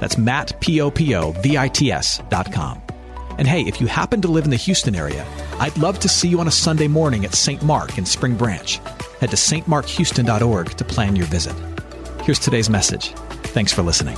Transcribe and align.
That's 0.00 0.18
Matt, 0.18 0.60
P-O-P-O-V-I-T-S 0.60 2.22
dot 2.28 2.52
com. 2.52 2.82
And 3.38 3.46
hey, 3.46 3.62
if 3.62 3.80
you 3.80 3.86
happen 3.86 4.20
to 4.22 4.28
live 4.28 4.44
in 4.44 4.50
the 4.50 4.56
Houston 4.56 4.96
area, 4.96 5.24
I'd 5.60 5.78
love 5.78 6.00
to 6.00 6.08
see 6.08 6.28
you 6.28 6.40
on 6.40 6.48
a 6.48 6.50
Sunday 6.50 6.88
morning 6.88 7.24
at 7.24 7.34
St. 7.34 7.62
Mark 7.62 7.96
in 7.96 8.04
Spring 8.04 8.36
Branch. 8.36 8.78
Head 9.20 9.30
to 9.30 9.36
stmarkhouston.org 9.36 10.70
to 10.70 10.84
plan 10.84 11.14
your 11.14 11.26
visit. 11.26 11.54
Here's 12.22 12.38
today's 12.40 12.68
message. 12.68 13.12
Thanks 13.54 13.72
for 13.72 13.82
listening. 13.82 14.16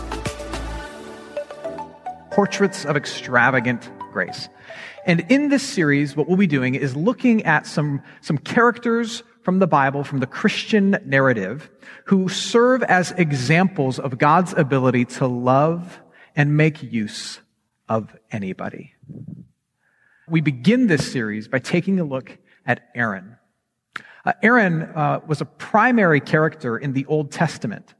Portraits 2.30 2.86
of 2.86 2.96
Extravagant 2.96 3.90
Grace. 4.10 4.48
And 5.06 5.24
in 5.28 5.48
this 5.48 5.62
series, 5.62 6.16
what 6.16 6.28
we'll 6.28 6.36
be 6.36 6.46
doing 6.46 6.74
is 6.74 6.96
looking 6.96 7.44
at 7.44 7.66
some, 7.66 8.02
some 8.20 8.38
characters 8.38 9.22
from 9.42 9.58
the 9.58 9.66
Bible, 9.66 10.04
from 10.04 10.20
the 10.20 10.26
Christian 10.26 10.96
narrative, 11.04 11.70
who 12.04 12.28
serve 12.28 12.82
as 12.82 13.12
examples 13.12 13.98
of 13.98 14.18
God's 14.18 14.52
ability 14.52 15.06
to 15.06 15.26
love 15.26 16.00
and 16.36 16.56
make 16.56 16.82
use 16.82 17.40
of 17.88 18.14
anybody. 18.30 18.94
We 20.28 20.40
begin 20.40 20.86
this 20.86 21.10
series 21.10 21.48
by 21.48 21.58
taking 21.58 21.98
a 21.98 22.04
look 22.04 22.38
at 22.66 22.88
Aaron. 22.94 23.36
Uh, 24.24 24.32
Aaron 24.42 24.82
uh, 24.82 25.20
was 25.26 25.40
a 25.40 25.46
primary 25.46 26.20
character 26.20 26.76
in 26.76 26.92
the 26.92 27.06
Old 27.06 27.32
Testament. 27.32 27.94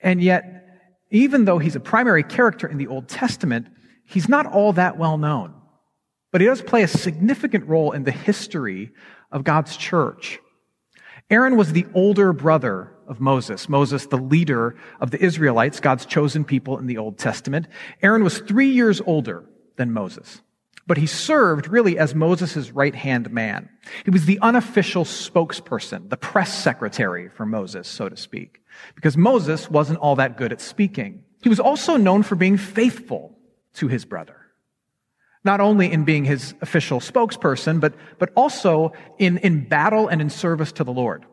And 0.00 0.22
yet, 0.22 0.64
even 1.10 1.44
though 1.44 1.58
he's 1.58 1.76
a 1.76 1.80
primary 1.80 2.22
character 2.22 2.66
in 2.66 2.78
the 2.78 2.86
Old 2.86 3.08
Testament, 3.08 3.68
he's 4.04 4.28
not 4.28 4.46
all 4.46 4.72
that 4.72 4.98
well 4.98 5.18
known. 5.18 5.54
But 6.32 6.40
he 6.40 6.46
does 6.46 6.62
play 6.62 6.82
a 6.82 6.88
significant 6.88 7.66
role 7.66 7.92
in 7.92 8.04
the 8.04 8.10
history 8.10 8.90
of 9.30 9.44
God's 9.44 9.76
church. 9.76 10.40
Aaron 11.30 11.56
was 11.56 11.72
the 11.72 11.86
older 11.94 12.32
brother 12.32 12.90
of 13.06 13.20
Moses. 13.20 13.68
Moses, 13.68 14.06
the 14.06 14.16
leader 14.16 14.76
of 15.00 15.10
the 15.10 15.22
Israelites, 15.22 15.80
God's 15.80 16.06
chosen 16.06 16.44
people 16.44 16.78
in 16.78 16.86
the 16.86 16.98
Old 16.98 17.18
Testament. 17.18 17.66
Aaron 18.02 18.24
was 18.24 18.38
three 18.38 18.70
years 18.70 19.00
older 19.04 19.44
than 19.76 19.92
Moses. 19.92 20.40
But 20.86 20.96
he 20.96 21.06
served 21.06 21.68
really 21.68 21.98
as 21.98 22.14
Moses' 22.14 22.70
right 22.70 22.94
hand 22.94 23.30
man. 23.30 23.68
He 24.04 24.10
was 24.10 24.24
the 24.24 24.38
unofficial 24.40 25.04
spokesperson, 25.04 26.08
the 26.08 26.16
press 26.16 26.52
secretary 26.52 27.28
for 27.28 27.44
Moses, 27.44 27.86
so 27.86 28.08
to 28.08 28.16
speak, 28.16 28.62
because 28.94 29.16
Moses 29.16 29.70
wasn't 29.70 29.98
all 29.98 30.16
that 30.16 30.38
good 30.38 30.50
at 30.50 30.62
speaking. 30.62 31.24
He 31.42 31.50
was 31.50 31.60
also 31.60 31.98
known 31.98 32.22
for 32.22 32.36
being 32.36 32.56
faithful 32.56 33.36
to 33.74 33.88
his 33.88 34.06
brother 34.06 34.37
not 35.44 35.60
only 35.60 35.90
in 35.90 36.04
being 36.04 36.24
his 36.24 36.54
official 36.60 37.00
spokesperson, 37.00 37.80
but, 37.80 37.94
but 38.18 38.30
also 38.36 38.92
in, 39.18 39.38
in 39.38 39.68
battle 39.68 40.08
and 40.08 40.20
in 40.20 40.30
service 40.30 40.72
to 40.72 40.84
the 40.84 40.92
Lord. 40.92 41.24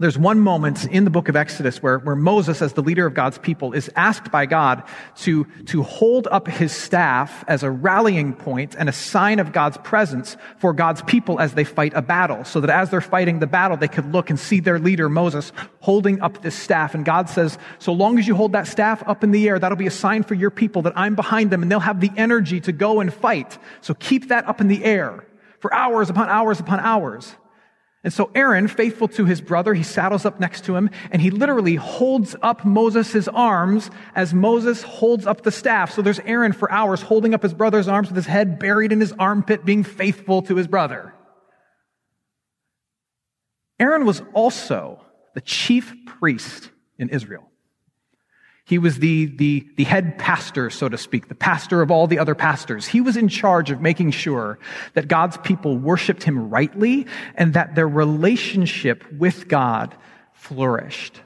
There's 0.00 0.16
one 0.16 0.38
moment 0.38 0.84
in 0.84 1.02
the 1.02 1.10
book 1.10 1.28
of 1.28 1.34
Exodus 1.34 1.82
where, 1.82 1.98
where 1.98 2.14
Moses, 2.14 2.62
as 2.62 2.74
the 2.74 2.82
leader 2.82 3.04
of 3.04 3.14
God's 3.14 3.36
people, 3.36 3.72
is 3.72 3.90
asked 3.96 4.30
by 4.30 4.46
God 4.46 4.84
to, 5.22 5.44
to 5.66 5.82
hold 5.82 6.28
up 6.30 6.46
his 6.46 6.70
staff 6.70 7.44
as 7.48 7.64
a 7.64 7.70
rallying 7.70 8.32
point 8.32 8.76
and 8.78 8.88
a 8.88 8.92
sign 8.92 9.40
of 9.40 9.52
God's 9.52 9.76
presence 9.78 10.36
for 10.58 10.72
God's 10.72 11.02
people 11.02 11.40
as 11.40 11.54
they 11.54 11.64
fight 11.64 11.94
a 11.96 12.02
battle. 12.02 12.44
So 12.44 12.60
that 12.60 12.70
as 12.70 12.90
they're 12.90 13.00
fighting 13.00 13.40
the 13.40 13.48
battle, 13.48 13.76
they 13.76 13.88
could 13.88 14.12
look 14.12 14.30
and 14.30 14.38
see 14.38 14.60
their 14.60 14.78
leader, 14.78 15.08
Moses, 15.08 15.50
holding 15.80 16.20
up 16.20 16.42
this 16.42 16.54
staff. 16.54 16.94
And 16.94 17.04
God 17.04 17.28
says, 17.28 17.58
so 17.80 17.92
long 17.92 18.20
as 18.20 18.28
you 18.28 18.36
hold 18.36 18.52
that 18.52 18.68
staff 18.68 19.02
up 19.04 19.24
in 19.24 19.32
the 19.32 19.48
air, 19.48 19.58
that'll 19.58 19.76
be 19.76 19.88
a 19.88 19.90
sign 19.90 20.22
for 20.22 20.34
your 20.34 20.52
people 20.52 20.82
that 20.82 20.92
I'm 20.94 21.16
behind 21.16 21.50
them 21.50 21.60
and 21.60 21.72
they'll 21.72 21.80
have 21.80 22.00
the 22.00 22.12
energy 22.16 22.60
to 22.60 22.70
go 22.70 23.00
and 23.00 23.12
fight. 23.12 23.58
So 23.80 23.94
keep 23.94 24.28
that 24.28 24.46
up 24.46 24.60
in 24.60 24.68
the 24.68 24.84
air 24.84 25.24
for 25.58 25.74
hours 25.74 26.08
upon 26.08 26.28
hours 26.28 26.60
upon 26.60 26.78
hours. 26.78 27.34
And 28.04 28.12
so 28.12 28.30
Aaron, 28.34 28.68
faithful 28.68 29.08
to 29.08 29.24
his 29.24 29.40
brother, 29.40 29.74
he 29.74 29.82
saddles 29.82 30.24
up 30.24 30.38
next 30.38 30.64
to 30.66 30.76
him 30.76 30.88
and 31.10 31.20
he 31.20 31.30
literally 31.30 31.74
holds 31.74 32.36
up 32.42 32.64
Moses' 32.64 33.26
arms 33.28 33.90
as 34.14 34.32
Moses 34.32 34.82
holds 34.82 35.26
up 35.26 35.42
the 35.42 35.50
staff. 35.50 35.92
So 35.92 36.02
there's 36.02 36.20
Aaron 36.20 36.52
for 36.52 36.70
hours 36.70 37.02
holding 37.02 37.34
up 37.34 37.42
his 37.42 37.54
brother's 37.54 37.88
arms 37.88 38.08
with 38.08 38.16
his 38.16 38.26
head 38.26 38.60
buried 38.60 38.92
in 38.92 39.00
his 39.00 39.12
armpit, 39.18 39.64
being 39.64 39.82
faithful 39.82 40.42
to 40.42 40.54
his 40.54 40.68
brother. 40.68 41.12
Aaron 43.80 44.04
was 44.04 44.22
also 44.32 45.00
the 45.34 45.40
chief 45.40 45.92
priest 46.06 46.70
in 46.98 47.08
Israel. 47.08 47.47
He 48.68 48.76
was 48.76 48.98
the, 48.98 49.24
the, 49.24 49.66
the 49.76 49.84
head 49.84 50.18
pastor, 50.18 50.68
so 50.68 50.90
to 50.90 50.98
speak, 50.98 51.28
the 51.28 51.34
pastor 51.34 51.80
of 51.80 51.90
all 51.90 52.06
the 52.06 52.18
other 52.18 52.34
pastors. 52.34 52.86
He 52.86 53.00
was 53.00 53.16
in 53.16 53.28
charge 53.28 53.70
of 53.70 53.80
making 53.80 54.10
sure 54.10 54.58
that 54.92 55.08
God's 55.08 55.38
people 55.38 55.78
worshiped 55.78 56.22
him 56.22 56.50
rightly 56.50 57.06
and 57.34 57.54
that 57.54 57.74
their 57.74 57.88
relationship 57.88 59.10
with 59.10 59.48
God 59.48 59.96
flourished. 60.34 61.22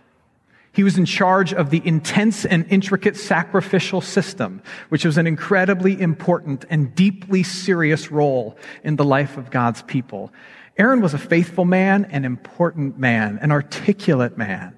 He 0.70 0.84
was 0.84 0.96
in 0.96 1.04
charge 1.04 1.52
of 1.52 1.70
the 1.70 1.82
intense 1.84 2.44
and 2.44 2.64
intricate 2.70 3.16
sacrificial 3.16 4.00
system, 4.00 4.62
which 4.90 5.04
was 5.04 5.18
an 5.18 5.26
incredibly 5.26 6.00
important 6.00 6.64
and 6.70 6.94
deeply 6.94 7.42
serious 7.42 8.12
role 8.12 8.56
in 8.84 8.94
the 8.94 9.04
life 9.04 9.36
of 9.36 9.50
God's 9.50 9.82
people. 9.82 10.32
Aaron 10.78 11.00
was 11.00 11.12
a 11.12 11.18
faithful 11.18 11.64
man, 11.64 12.04
an 12.04 12.24
important 12.24 13.00
man, 13.00 13.40
an 13.42 13.50
articulate 13.50 14.38
man 14.38 14.76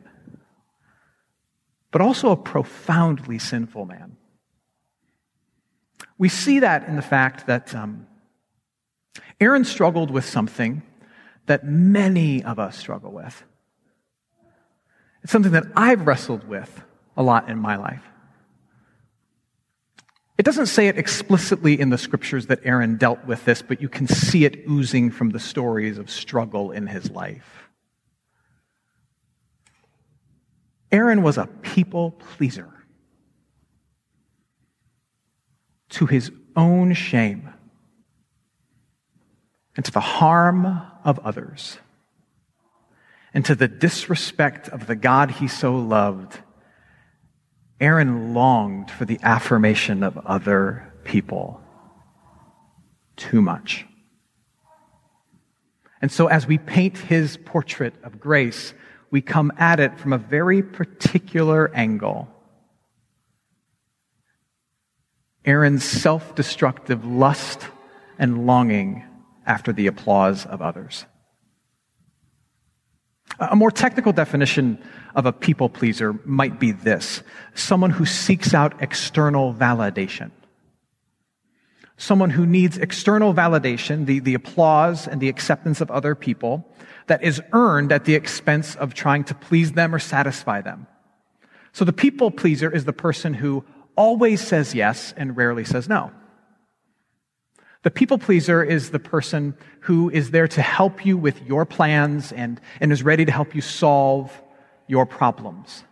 but 1.94 2.00
also 2.00 2.32
a 2.32 2.36
profoundly 2.36 3.38
sinful 3.38 3.84
man. 3.84 4.16
We 6.18 6.28
see 6.28 6.58
that 6.58 6.88
in 6.88 6.96
the 6.96 7.02
fact 7.02 7.46
that 7.46 7.72
um, 7.72 8.08
Aaron 9.40 9.64
struggled 9.64 10.10
with 10.10 10.24
something 10.24 10.82
that 11.46 11.64
many 11.64 12.42
of 12.42 12.58
us 12.58 12.76
struggle 12.76 13.12
with. 13.12 13.44
It's 15.22 15.30
something 15.30 15.52
that 15.52 15.66
I've 15.76 16.04
wrestled 16.04 16.48
with 16.48 16.82
a 17.16 17.22
lot 17.22 17.48
in 17.48 17.60
my 17.60 17.76
life. 17.76 18.02
It 20.36 20.44
doesn't 20.44 20.66
say 20.66 20.88
it 20.88 20.98
explicitly 20.98 21.78
in 21.78 21.90
the 21.90 21.98
scriptures 21.98 22.48
that 22.48 22.58
Aaron 22.64 22.96
dealt 22.96 23.24
with 23.24 23.44
this, 23.44 23.62
but 23.62 23.80
you 23.80 23.88
can 23.88 24.08
see 24.08 24.44
it 24.44 24.64
oozing 24.68 25.12
from 25.12 25.30
the 25.30 25.38
stories 25.38 25.98
of 25.98 26.10
struggle 26.10 26.72
in 26.72 26.88
his 26.88 27.12
life. 27.12 27.63
Aaron 30.94 31.22
was 31.22 31.38
a 31.38 31.48
people 31.62 32.12
pleaser 32.12 32.72
to 35.88 36.06
his 36.06 36.30
own 36.54 36.94
shame 36.94 37.52
and 39.74 39.84
to 39.84 39.90
the 39.90 39.98
harm 39.98 40.64
of 41.02 41.18
others 41.18 41.78
and 43.34 43.44
to 43.44 43.56
the 43.56 43.66
disrespect 43.66 44.68
of 44.68 44.86
the 44.86 44.94
God 44.94 45.32
he 45.32 45.48
so 45.48 45.74
loved. 45.74 46.38
Aaron 47.80 48.32
longed 48.32 48.88
for 48.88 49.04
the 49.04 49.18
affirmation 49.24 50.04
of 50.04 50.16
other 50.18 50.92
people 51.02 51.60
too 53.16 53.42
much. 53.42 53.84
And 56.00 56.12
so, 56.12 56.28
as 56.28 56.46
we 56.46 56.56
paint 56.56 56.98
his 56.98 57.36
portrait 57.36 57.94
of 58.04 58.20
grace, 58.20 58.74
we 59.14 59.22
come 59.22 59.52
at 59.58 59.78
it 59.78 59.96
from 59.96 60.12
a 60.12 60.18
very 60.18 60.60
particular 60.60 61.70
angle. 61.72 62.26
Aaron's 65.44 65.84
self 65.84 66.34
destructive 66.34 67.06
lust 67.06 67.68
and 68.18 68.44
longing 68.44 69.04
after 69.46 69.72
the 69.72 69.86
applause 69.86 70.46
of 70.46 70.60
others. 70.60 71.04
A 73.38 73.54
more 73.54 73.70
technical 73.70 74.12
definition 74.12 74.82
of 75.14 75.26
a 75.26 75.32
people 75.32 75.68
pleaser 75.68 76.18
might 76.24 76.58
be 76.58 76.72
this 76.72 77.22
someone 77.54 77.90
who 77.90 78.04
seeks 78.04 78.52
out 78.52 78.82
external 78.82 79.54
validation. 79.54 80.32
Someone 81.96 82.30
who 82.30 82.44
needs 82.44 82.76
external 82.76 83.32
validation, 83.32 84.06
the, 84.06 84.18
the 84.18 84.34
applause 84.34 85.06
and 85.06 85.20
the 85.20 85.28
acceptance 85.28 85.80
of 85.80 85.90
other 85.90 86.14
people, 86.14 86.68
that 87.06 87.22
is 87.22 87.40
earned 87.52 87.92
at 87.92 88.04
the 88.04 88.14
expense 88.14 88.74
of 88.76 88.94
trying 88.94 89.24
to 89.24 89.34
please 89.34 89.72
them 89.72 89.94
or 89.94 89.98
satisfy 89.98 90.60
them. 90.60 90.86
So 91.72 91.84
the 91.84 91.92
people 91.92 92.30
pleaser 92.30 92.70
is 92.70 92.84
the 92.84 92.92
person 92.92 93.34
who 93.34 93.64
always 93.96 94.40
says 94.40 94.74
yes 94.74 95.14
and 95.16 95.36
rarely 95.36 95.64
says 95.64 95.88
no. 95.88 96.10
The 97.82 97.90
people 97.90 98.16
pleaser 98.16 98.64
is 98.64 98.90
the 98.90 98.98
person 98.98 99.54
who 99.80 100.08
is 100.08 100.30
there 100.30 100.48
to 100.48 100.62
help 100.62 101.04
you 101.04 101.18
with 101.18 101.42
your 101.42 101.66
plans 101.66 102.32
and, 102.32 102.60
and 102.80 102.90
is 102.90 103.02
ready 103.02 103.26
to 103.26 103.32
help 103.32 103.54
you 103.54 103.60
solve 103.60 104.42
your 104.86 105.04
problems. 105.04 105.84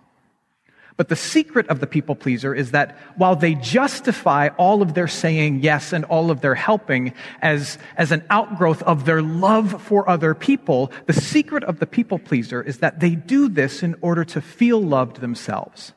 But 0.96 1.08
the 1.08 1.16
secret 1.16 1.68
of 1.68 1.80
the 1.80 1.86
people 1.86 2.14
pleaser 2.14 2.54
is 2.54 2.72
that 2.72 2.96
while 3.16 3.36
they 3.36 3.54
justify 3.54 4.48
all 4.58 4.82
of 4.82 4.94
their 4.94 5.08
saying 5.08 5.60
yes 5.60 5.92
and 5.92 6.04
all 6.04 6.30
of 6.30 6.40
their 6.40 6.54
helping 6.54 7.14
as, 7.40 7.78
as 7.96 8.12
an 8.12 8.24
outgrowth 8.30 8.82
of 8.82 9.04
their 9.04 9.22
love 9.22 9.82
for 9.82 10.08
other 10.08 10.34
people, 10.34 10.92
the 11.06 11.12
secret 11.12 11.64
of 11.64 11.78
the 11.78 11.86
people 11.86 12.18
pleaser 12.18 12.62
is 12.62 12.78
that 12.78 13.00
they 13.00 13.14
do 13.14 13.48
this 13.48 13.82
in 13.82 13.96
order 14.00 14.24
to 14.24 14.40
feel 14.40 14.80
loved 14.80 15.20
themselves. 15.20 15.92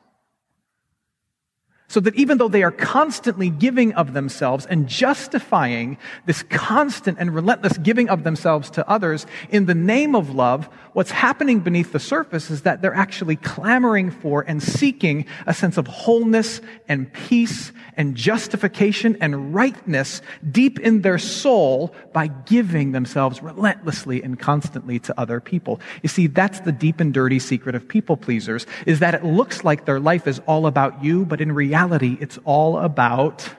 So 1.88 2.00
that 2.00 2.16
even 2.16 2.38
though 2.38 2.48
they 2.48 2.64
are 2.64 2.72
constantly 2.72 3.48
giving 3.48 3.94
of 3.94 4.12
themselves 4.12 4.66
and 4.66 4.88
justifying 4.88 5.98
this 6.26 6.42
constant 6.44 7.18
and 7.20 7.32
relentless 7.32 7.78
giving 7.78 8.08
of 8.08 8.24
themselves 8.24 8.70
to 8.70 8.88
others 8.88 9.24
in 9.50 9.66
the 9.66 9.74
name 9.74 10.16
of 10.16 10.34
love, 10.34 10.68
what's 10.94 11.12
happening 11.12 11.60
beneath 11.60 11.92
the 11.92 12.00
surface 12.00 12.50
is 12.50 12.62
that 12.62 12.82
they're 12.82 12.94
actually 12.94 13.36
clamoring 13.36 14.10
for 14.10 14.44
and 14.48 14.62
seeking 14.62 15.26
a 15.46 15.54
sense 15.54 15.76
of 15.76 15.86
wholeness 15.86 16.60
and 16.88 17.12
peace 17.12 17.70
and 17.96 18.16
justification 18.16 19.16
and 19.20 19.54
rightness 19.54 20.22
deep 20.50 20.80
in 20.80 21.02
their 21.02 21.18
soul 21.18 21.94
by 22.12 22.26
giving 22.26 22.92
themselves 22.92 23.42
relentlessly 23.42 24.22
and 24.24 24.40
constantly 24.40 24.98
to 24.98 25.18
other 25.20 25.40
people. 25.40 25.80
You 26.02 26.08
see, 26.08 26.26
that's 26.26 26.60
the 26.60 26.72
deep 26.72 26.98
and 26.98 27.14
dirty 27.14 27.38
secret 27.38 27.76
of 27.76 27.86
people 27.86 28.16
pleasers, 28.16 28.66
is 28.86 28.98
that 28.98 29.14
it 29.14 29.24
looks 29.24 29.62
like 29.62 29.84
their 29.84 30.00
life 30.00 30.26
is 30.26 30.40
all 30.46 30.66
about 30.66 31.04
you, 31.04 31.24
but 31.24 31.40
in 31.40 31.52
reality, 31.52 31.75
reality, 31.76 32.16
it's 32.20 32.38
all 32.44 32.78
about 32.78 33.50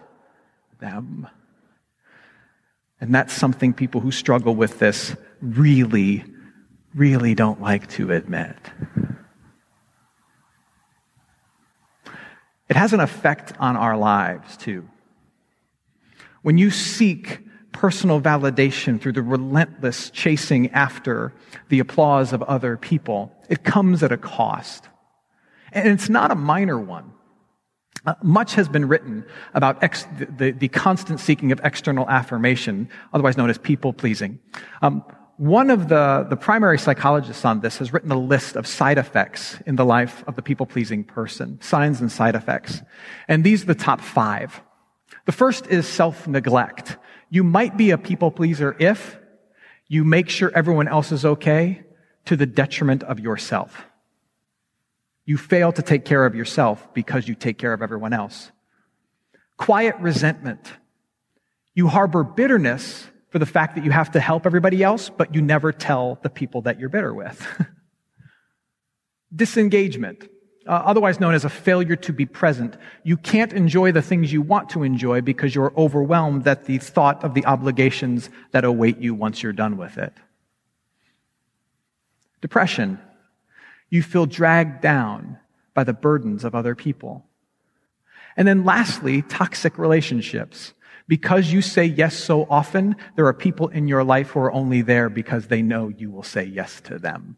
them. 0.79 1.27
And 2.99 3.13
that's 3.13 3.31
something 3.31 3.73
people 3.73 4.01
who 4.01 4.11
struggle 4.11 4.55
with 4.55 4.79
this 4.79 5.15
really, 5.39 6.25
really 6.95 7.35
don't 7.35 7.61
like 7.61 7.87
to 7.89 8.11
admit. 8.11 8.57
It 12.69 12.75
has 12.75 12.91
an 12.91 13.01
effect 13.01 13.53
on 13.59 13.77
our 13.77 13.95
lives, 13.95 14.57
too. 14.57 14.89
When 16.41 16.57
you 16.57 16.71
seek 16.71 17.39
personal 17.71 18.19
validation 18.19 18.99
through 18.99 19.13
the 19.13 19.21
relentless 19.21 20.09
chasing 20.09 20.71
after 20.71 21.33
the 21.69 21.79
applause 21.79 22.33
of 22.33 22.41
other 22.41 22.77
people, 22.77 23.31
it 23.47 23.63
comes 23.63 24.01
at 24.01 24.11
a 24.11 24.17
cost. 24.17 24.89
And 25.71 25.87
it's 25.87 26.09
not 26.09 26.31
a 26.31 26.35
minor 26.35 26.79
one. 26.79 27.13
Uh, 28.07 28.15
much 28.23 28.55
has 28.55 28.69
been 28.69 28.87
written 28.87 29.25
about 29.53 29.83
ex- 29.83 30.07
the, 30.37 30.51
the, 30.51 30.69
constant 30.69 31.19
seeking 31.19 31.51
of 31.51 31.59
external 31.65 32.09
affirmation, 32.09 32.87
otherwise 33.13 33.35
known 33.35 33.49
as 33.49 33.57
people 33.57 33.91
pleasing. 33.91 34.39
Um, 34.81 35.03
one 35.35 35.69
of 35.69 35.89
the, 35.89 36.25
the 36.29 36.37
primary 36.37 36.79
psychologists 36.79 37.43
on 37.43 37.59
this 37.59 37.79
has 37.79 37.91
written 37.91 38.09
a 38.09 38.17
list 38.17 38.55
of 38.55 38.65
side 38.65 38.97
effects 38.97 39.59
in 39.65 39.75
the 39.75 39.83
life 39.83 40.23
of 40.25 40.37
the 40.37 40.41
people 40.41 40.65
pleasing 40.65 41.03
person, 41.03 41.59
signs 41.61 41.99
and 41.99 42.09
side 42.09 42.33
effects. 42.33 42.81
And 43.27 43.43
these 43.43 43.63
are 43.63 43.67
the 43.67 43.75
top 43.75 43.99
five. 43.99 44.61
The 45.25 45.33
first 45.33 45.67
is 45.67 45.85
self 45.85 46.29
neglect. 46.29 46.95
You 47.29 47.43
might 47.43 47.75
be 47.75 47.91
a 47.91 47.97
people 47.97 48.31
pleaser 48.31 48.73
if 48.79 49.19
you 49.89 50.05
make 50.05 50.29
sure 50.29 50.49
everyone 50.55 50.87
else 50.87 51.11
is 51.11 51.25
okay 51.25 51.83
to 52.23 52.37
the 52.37 52.45
detriment 52.45 53.03
of 53.03 53.19
yourself. 53.19 53.85
You 55.27 55.37
fail 55.37 55.73
to 55.73 55.81
take 55.81 56.05
care 56.05 56.25
of 56.25 56.35
yourself 56.35 56.93
because 56.93 57.27
you 57.27 57.35
take 57.35 57.57
care 57.57 57.73
of 57.73 57.81
everyone 57.81 58.13
else. 58.13 58.49
Quiet 59.57 59.97
resentment. 59.99 60.71
You 61.75 61.89
harbor 61.89 62.23
bitterness 62.23 63.05
for 63.29 63.37
the 63.37 63.45
fact 63.45 63.75
that 63.75 63.83
you 63.83 63.91
have 63.91 64.11
to 64.11 64.21
help 64.21 64.45
everybody 64.45 64.81
else, 64.81 65.09
but 65.09 65.35
you 65.35 65.41
never 65.41 65.73
tell 65.73 66.17
the 66.23 66.29
people 66.29 66.61
that 66.61 66.79
you're 66.79 66.87
bitter 66.87 67.13
with. 67.13 67.45
Disengagement, 69.35 70.29
uh, 70.65 70.71
otherwise 70.71 71.19
known 71.19 71.33
as 71.33 71.43
a 71.43 71.49
failure 71.49 71.97
to 71.97 72.13
be 72.13 72.25
present. 72.25 72.77
You 73.03 73.17
can't 73.17 73.51
enjoy 73.51 73.91
the 73.91 74.01
things 74.01 74.31
you 74.31 74.41
want 74.41 74.69
to 74.69 74.83
enjoy 74.83 75.19
because 75.19 75.53
you're 75.53 75.73
overwhelmed 75.75 76.47
at 76.47 76.63
the 76.63 76.77
thought 76.77 77.25
of 77.25 77.33
the 77.33 77.45
obligations 77.45 78.29
that 78.51 78.63
await 78.63 78.99
you 78.99 79.13
once 79.13 79.43
you're 79.43 79.51
done 79.51 79.75
with 79.75 79.97
it. 79.97 80.13
Depression, 82.39 82.97
you 83.89 84.03
feel 84.03 84.25
dragged 84.25 84.81
down 84.81 85.37
by 85.73 85.83
the 85.83 85.93
burdens 85.93 86.43
of 86.43 86.55
other 86.55 86.75
people. 86.75 87.25
And 88.35 88.47
then 88.47 88.65
lastly, 88.65 89.23
toxic 89.23 89.77
relationships. 89.77 90.73
Because 91.07 91.53
you 91.53 91.61
say 91.61 91.85
yes 91.85 92.15
so 92.15 92.45
often, 92.49 92.95
there 93.15 93.27
are 93.27 93.33
people 93.33 93.69
in 93.69 93.87
your 93.87 94.03
life 94.03 94.29
who 94.29 94.41
are 94.41 94.51
only 94.51 94.81
there 94.81 95.09
because 95.09 95.47
they 95.47 95.61
know 95.61 95.87
you 95.87 96.11
will 96.11 96.23
say 96.23 96.43
yes 96.43 96.81
to 96.81 96.99
them. 96.99 97.37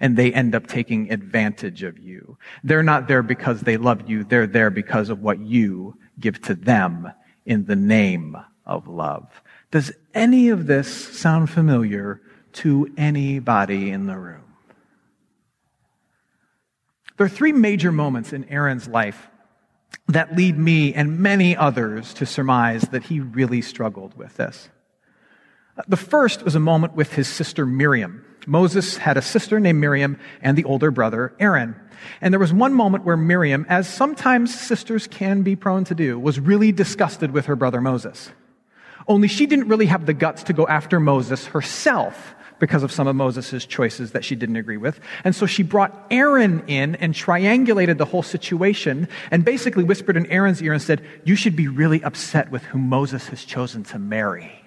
And 0.00 0.16
they 0.16 0.32
end 0.32 0.54
up 0.54 0.68
taking 0.68 1.12
advantage 1.12 1.82
of 1.82 1.98
you. 1.98 2.38
They're 2.62 2.82
not 2.82 3.08
there 3.08 3.22
because 3.22 3.62
they 3.62 3.76
love 3.76 4.08
you. 4.08 4.24
They're 4.24 4.46
there 4.46 4.70
because 4.70 5.10
of 5.10 5.20
what 5.20 5.40
you 5.40 5.98
give 6.18 6.40
to 6.42 6.54
them 6.54 7.12
in 7.44 7.66
the 7.66 7.76
name 7.76 8.36
of 8.64 8.88
love. 8.88 9.42
Does 9.70 9.92
any 10.14 10.48
of 10.48 10.66
this 10.66 10.88
sound 11.18 11.50
familiar 11.50 12.22
to 12.54 12.90
anybody 12.96 13.90
in 13.90 14.06
the 14.06 14.16
room? 14.16 14.45
There 17.16 17.26
are 17.26 17.30
three 17.30 17.52
major 17.52 17.92
moments 17.92 18.32
in 18.32 18.44
Aaron's 18.44 18.88
life 18.88 19.28
that 20.08 20.36
lead 20.36 20.58
me 20.58 20.92
and 20.94 21.18
many 21.18 21.56
others 21.56 22.14
to 22.14 22.26
surmise 22.26 22.82
that 22.82 23.04
he 23.04 23.20
really 23.20 23.62
struggled 23.62 24.16
with 24.16 24.36
this. 24.36 24.68
The 25.88 25.96
first 25.96 26.42
was 26.42 26.54
a 26.54 26.60
moment 26.60 26.94
with 26.94 27.14
his 27.14 27.28
sister 27.28 27.66
Miriam. 27.66 28.24
Moses 28.46 28.96
had 28.98 29.16
a 29.16 29.22
sister 29.22 29.58
named 29.58 29.80
Miriam 29.80 30.18
and 30.40 30.56
the 30.56 30.64
older 30.64 30.90
brother 30.90 31.34
Aaron. 31.40 31.74
And 32.20 32.32
there 32.32 32.38
was 32.38 32.52
one 32.52 32.74
moment 32.74 33.04
where 33.04 33.16
Miriam, 33.16 33.66
as 33.68 33.88
sometimes 33.88 34.58
sisters 34.58 35.06
can 35.06 35.42
be 35.42 35.56
prone 35.56 35.84
to 35.84 35.94
do, 35.94 36.18
was 36.18 36.38
really 36.38 36.70
disgusted 36.70 37.32
with 37.32 37.46
her 37.46 37.56
brother 37.56 37.80
Moses. 37.80 38.30
Only 39.08 39.28
she 39.28 39.46
didn't 39.46 39.68
really 39.68 39.86
have 39.86 40.06
the 40.06 40.14
guts 40.14 40.44
to 40.44 40.52
go 40.52 40.66
after 40.66 41.00
Moses 41.00 41.46
herself 41.46 42.34
because 42.58 42.82
of 42.82 42.92
some 42.92 43.06
of 43.06 43.16
Moses' 43.16 43.64
choices 43.66 44.12
that 44.12 44.24
she 44.24 44.34
didn't 44.34 44.56
agree 44.56 44.76
with. 44.76 45.00
And 45.24 45.34
so 45.34 45.46
she 45.46 45.62
brought 45.62 46.06
Aaron 46.10 46.64
in 46.66 46.94
and 46.96 47.14
triangulated 47.14 47.98
the 47.98 48.04
whole 48.04 48.22
situation 48.22 49.08
and 49.30 49.44
basically 49.44 49.84
whispered 49.84 50.16
in 50.16 50.26
Aaron's 50.26 50.62
ear 50.62 50.72
and 50.72 50.82
said, 50.82 51.04
You 51.24 51.36
should 51.36 51.56
be 51.56 51.68
really 51.68 52.02
upset 52.02 52.50
with 52.50 52.62
whom 52.64 52.88
Moses 52.88 53.28
has 53.28 53.44
chosen 53.44 53.84
to 53.84 53.98
marry. 53.98 54.65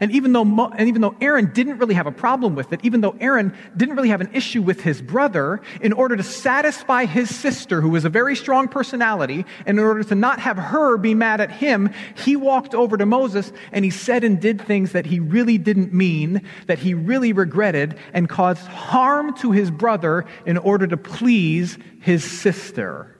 And 0.00 0.12
even 0.12 0.32
though, 0.32 0.44
Mo, 0.44 0.70
and 0.76 0.88
even 0.88 1.02
though 1.02 1.16
Aaron 1.20 1.50
didn't 1.52 1.78
really 1.78 1.94
have 1.94 2.06
a 2.06 2.12
problem 2.12 2.54
with 2.54 2.72
it, 2.72 2.80
even 2.84 3.00
though 3.00 3.16
Aaron 3.20 3.52
didn't 3.76 3.96
really 3.96 4.10
have 4.10 4.20
an 4.20 4.30
issue 4.32 4.62
with 4.62 4.80
his 4.80 5.02
brother, 5.02 5.60
in 5.80 5.92
order 5.92 6.16
to 6.16 6.22
satisfy 6.22 7.04
his 7.04 7.34
sister, 7.34 7.80
who 7.80 7.90
was 7.90 8.04
a 8.04 8.08
very 8.08 8.36
strong 8.36 8.68
personality, 8.68 9.44
and 9.66 9.78
in 9.78 9.84
order 9.84 10.04
to 10.04 10.14
not 10.14 10.38
have 10.38 10.56
her 10.56 10.96
be 10.98 11.14
mad 11.14 11.40
at 11.40 11.50
him, 11.50 11.90
he 12.14 12.36
walked 12.36 12.74
over 12.74 12.96
to 12.96 13.06
Moses 13.06 13.52
and 13.72 13.84
he 13.84 13.90
said 13.90 14.22
and 14.22 14.40
did 14.40 14.60
things 14.60 14.92
that 14.92 15.06
he 15.06 15.18
really 15.18 15.58
didn't 15.58 15.92
mean, 15.92 16.42
that 16.66 16.78
he 16.78 16.94
really 16.94 17.32
regretted, 17.32 17.98
and 18.12 18.28
caused 18.28 18.66
harm 18.68 19.36
to 19.38 19.50
his 19.50 19.70
brother 19.70 20.24
in 20.46 20.58
order 20.58 20.86
to 20.86 20.96
please 20.96 21.76
his 22.00 22.22
sister. 22.22 23.18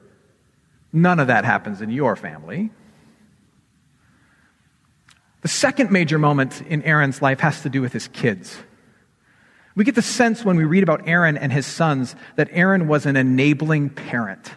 None 0.93 1.19
of 1.19 1.27
that 1.27 1.45
happens 1.45 1.83
in 1.83 1.91
your 1.91 2.17
family. 2.17 2.71
The 5.43 5.49
second 5.49 5.91
major 5.91 6.19
moment 6.19 6.63
in 6.63 6.83
Aaron's 6.83 7.23
life 7.23 7.41
has 7.41 7.63
to 7.63 7.69
do 7.69 7.81
with 7.81 7.93
his 7.93 8.09
kids. 8.09 8.57
We 9.77 9.85
get 9.85 9.95
the 9.95 10.03
sense 10.03 10.45
when 10.45 10.57
we 10.57 10.65
read 10.65 10.83
about 10.83 11.07
Aaron 11.07 11.37
and 11.37 11.53
his 11.53 11.67
sons 11.67 12.17
that 12.37 12.49
Aaron 12.51 12.89
was 12.89 13.07
an 13.07 13.17
enabling 13.17 13.91
parent. 13.91 14.53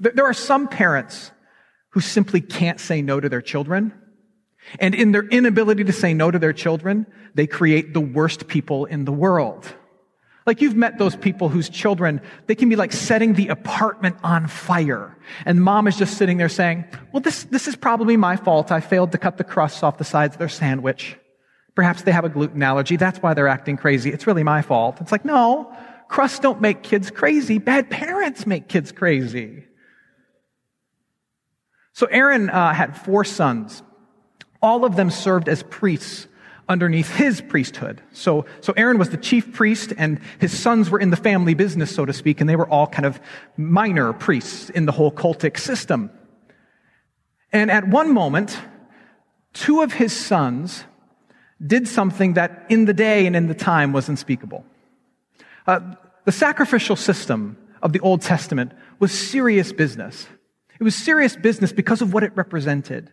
There 0.00 0.26
are 0.26 0.34
some 0.34 0.66
parents 0.66 1.30
who 1.90 2.00
simply 2.00 2.40
can't 2.40 2.80
say 2.80 3.02
no 3.02 3.20
to 3.20 3.28
their 3.28 3.40
children. 3.40 3.92
And 4.80 4.94
in 4.94 5.12
their 5.12 5.22
inability 5.22 5.84
to 5.84 5.92
say 5.92 6.12
no 6.12 6.30
to 6.30 6.38
their 6.38 6.52
children, 6.52 7.06
they 7.34 7.46
create 7.46 7.94
the 7.94 8.00
worst 8.00 8.48
people 8.48 8.84
in 8.84 9.04
the 9.04 9.12
world. 9.12 9.72
Like 10.48 10.62
you've 10.62 10.76
met 10.76 10.96
those 10.96 11.14
people 11.14 11.50
whose 11.50 11.68
children, 11.68 12.22
they 12.46 12.54
can 12.54 12.70
be 12.70 12.74
like 12.74 12.90
setting 12.90 13.34
the 13.34 13.48
apartment 13.48 14.16
on 14.24 14.46
fire. 14.46 15.14
And 15.44 15.62
mom 15.62 15.86
is 15.86 15.98
just 15.98 16.16
sitting 16.16 16.38
there 16.38 16.48
saying, 16.48 16.86
well, 17.12 17.20
this, 17.20 17.44
this 17.44 17.68
is 17.68 17.76
probably 17.76 18.16
my 18.16 18.36
fault. 18.36 18.72
I 18.72 18.80
failed 18.80 19.12
to 19.12 19.18
cut 19.18 19.36
the 19.36 19.44
crusts 19.44 19.82
off 19.82 19.98
the 19.98 20.04
sides 20.04 20.36
of 20.36 20.38
their 20.38 20.48
sandwich. 20.48 21.18
Perhaps 21.74 22.04
they 22.04 22.12
have 22.12 22.24
a 22.24 22.30
gluten 22.30 22.62
allergy. 22.62 22.96
That's 22.96 23.18
why 23.18 23.34
they're 23.34 23.46
acting 23.46 23.76
crazy. 23.76 24.10
It's 24.10 24.26
really 24.26 24.42
my 24.42 24.62
fault. 24.62 25.02
It's 25.02 25.12
like, 25.12 25.26
no, 25.26 25.70
crusts 26.08 26.38
don't 26.38 26.62
make 26.62 26.82
kids 26.82 27.10
crazy. 27.10 27.58
Bad 27.58 27.90
parents 27.90 28.46
make 28.46 28.68
kids 28.68 28.90
crazy. 28.90 29.66
So 31.92 32.06
Aaron 32.06 32.48
uh, 32.48 32.72
had 32.72 32.96
four 32.96 33.22
sons. 33.22 33.82
All 34.62 34.86
of 34.86 34.96
them 34.96 35.10
served 35.10 35.46
as 35.46 35.62
priests 35.64 36.26
underneath 36.68 37.14
his 37.14 37.40
priesthood. 37.40 38.02
So, 38.12 38.44
so 38.60 38.74
Aaron 38.76 38.98
was 38.98 39.10
the 39.10 39.16
chief 39.16 39.52
priest 39.52 39.92
and 39.96 40.20
his 40.38 40.58
sons 40.58 40.90
were 40.90 41.00
in 41.00 41.10
the 41.10 41.16
family 41.16 41.54
business, 41.54 41.94
so 41.94 42.04
to 42.04 42.12
speak, 42.12 42.40
and 42.40 42.48
they 42.48 42.56
were 42.56 42.68
all 42.68 42.86
kind 42.86 43.06
of 43.06 43.20
minor 43.56 44.12
priests 44.12 44.70
in 44.70 44.86
the 44.86 44.92
whole 44.92 45.10
cultic 45.10 45.58
system. 45.58 46.10
And 47.52 47.70
at 47.70 47.88
one 47.88 48.12
moment, 48.12 48.58
two 49.54 49.80
of 49.80 49.94
his 49.94 50.14
sons 50.14 50.84
did 51.64 51.88
something 51.88 52.34
that 52.34 52.66
in 52.68 52.84
the 52.84 52.92
day 52.92 53.26
and 53.26 53.34
in 53.34 53.46
the 53.48 53.54
time 53.54 53.92
was 53.92 54.08
unspeakable. 54.08 54.64
Uh, 55.66 55.80
the 56.24 56.32
sacrificial 56.32 56.96
system 56.96 57.56
of 57.82 57.92
the 57.92 58.00
Old 58.00 58.22
Testament 58.22 58.72
was 58.98 59.12
serious 59.12 59.72
business. 59.72 60.26
It 60.78 60.84
was 60.84 60.94
serious 60.94 61.34
business 61.36 61.72
because 61.72 62.02
of 62.02 62.12
what 62.12 62.22
it 62.22 62.32
represented. 62.36 63.10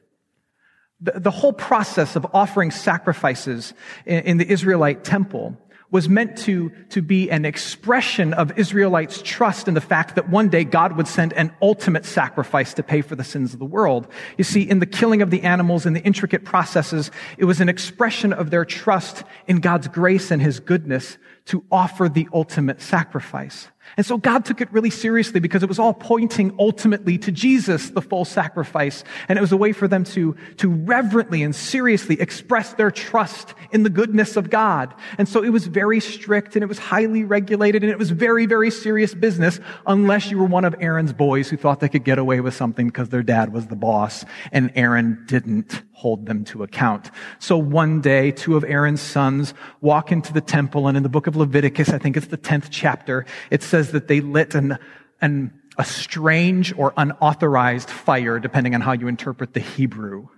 The, 1.05 1.19
the 1.19 1.31
whole 1.31 1.53
process 1.53 2.15
of 2.15 2.25
offering 2.33 2.71
sacrifices 2.71 3.73
in, 4.05 4.23
in 4.23 4.37
the 4.37 4.51
Israelite 4.51 5.03
temple 5.03 5.55
was 5.91 6.09
meant 6.09 6.37
to, 6.37 6.71
to 6.89 7.01
be 7.01 7.29
an 7.29 7.45
expression 7.45 8.33
of 8.33 8.57
Israelites' 8.57 9.21
trust 9.23 9.67
in 9.67 9.75
the 9.75 9.81
fact 9.81 10.15
that 10.15 10.29
one 10.29 10.49
day 10.49 10.63
God 10.63 10.97
would 10.97 11.07
send 11.07 11.31
an 11.33 11.53
ultimate 11.61 12.05
sacrifice 12.05 12.73
to 12.73 12.83
pay 12.83 13.01
for 13.01 13.15
the 13.15 13.23
sins 13.23 13.53
of 13.53 13.59
the 13.59 13.65
world. 13.65 14.07
You 14.37 14.43
see, 14.43 14.67
in 14.67 14.79
the 14.79 14.87
killing 14.87 15.21
of 15.21 15.29
the 15.29 15.43
animals, 15.43 15.85
in 15.85 15.93
the 15.93 16.01
intricate 16.01 16.43
processes, 16.43 17.11
it 17.37 17.45
was 17.45 17.61
an 17.61 17.69
expression 17.69 18.33
of 18.33 18.49
their 18.49 18.65
trust 18.65 19.23
in 19.47 19.59
God's 19.59 19.87
grace 19.87 20.31
and 20.31 20.41
His 20.41 20.59
goodness 20.59 21.17
to 21.45 21.63
offer 21.71 22.09
the 22.09 22.27
ultimate 22.33 22.81
sacrifice. 22.81 23.67
And 23.97 24.05
so 24.05 24.17
God 24.17 24.45
took 24.45 24.61
it 24.61 24.71
really 24.71 24.89
seriously 24.89 25.39
because 25.39 25.63
it 25.63 25.69
was 25.69 25.79
all 25.79 25.93
pointing 25.93 26.55
ultimately 26.59 27.17
to 27.19 27.31
Jesus, 27.31 27.91
the 27.91 28.01
full 28.01 28.25
sacrifice. 28.25 29.03
And 29.29 29.37
it 29.37 29.41
was 29.41 29.51
a 29.51 29.57
way 29.57 29.71
for 29.71 29.87
them 29.87 30.03
to, 30.05 30.35
to 30.57 30.69
reverently 30.69 31.43
and 31.43 31.55
seriously 31.55 32.19
express 32.19 32.73
their 32.73 32.91
trust 32.91 33.53
in 33.71 33.83
the 33.83 33.89
goodness 33.89 34.35
of 34.35 34.49
God. 34.49 34.93
And 35.17 35.29
so 35.29 35.43
it 35.43 35.49
was 35.49 35.67
very 35.67 35.99
strict 35.99 36.55
and 36.55 36.63
it 36.63 36.67
was 36.67 36.79
highly 36.79 37.23
regulated 37.23 37.83
and 37.83 37.91
it 37.91 37.97
was 37.97 38.11
very, 38.11 38.45
very 38.45 38.71
serious 38.71 39.13
business 39.13 39.59
unless 39.87 40.29
you 40.29 40.37
were 40.37 40.45
one 40.45 40.65
of 40.65 40.75
Aaron's 40.79 41.13
boys 41.13 41.49
who 41.49 41.57
thought 41.57 41.79
they 41.79 41.89
could 41.89 42.03
get 42.03 42.19
away 42.19 42.41
with 42.41 42.53
something 42.53 42.87
because 42.87 43.09
their 43.09 43.23
dad 43.23 43.53
was 43.53 43.67
the 43.67 43.75
boss 43.75 44.25
and 44.51 44.71
Aaron 44.75 45.23
didn't 45.27 45.83
hold 45.95 46.25
them 46.25 46.43
to 46.43 46.61
account. 46.61 47.09
So 47.39 47.57
one 47.57 48.01
day, 48.01 48.31
two 48.31 48.57
of 48.57 48.65
Aaron's 48.65 49.01
sons 49.01 49.53
walk 49.79 50.11
into 50.11 50.33
the 50.33 50.41
temple 50.41 50.87
and 50.87 50.97
in 50.97 51.03
the 51.03 51.09
book 51.09 51.25
of 51.25 51.37
Leviticus, 51.37 51.89
I 51.89 51.97
think 51.97 52.17
it's 52.17 52.27
the 52.27 52.37
10th 52.37 52.67
chapter, 52.69 53.25
it 53.49 53.63
says 53.75 53.91
that 53.91 54.07
they 54.07 54.21
lit 54.21 54.55
an, 54.55 54.77
an, 55.19 55.51
a 55.77 55.83
strange 55.83 56.73
or 56.77 56.93
unauthorized 56.95 57.89
fire, 57.89 58.39
depending 58.39 58.73
on 58.73 58.79
how 58.79 58.93
you 58.93 59.09
interpret 59.09 59.53
the 59.53 59.59
Hebrew. 59.59 60.29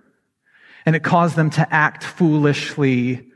And 0.87 0.95
it 0.95 1.03
caused 1.03 1.35
them 1.35 1.51
to 1.51 1.71
act 1.71 2.03
foolishly. 2.03 3.27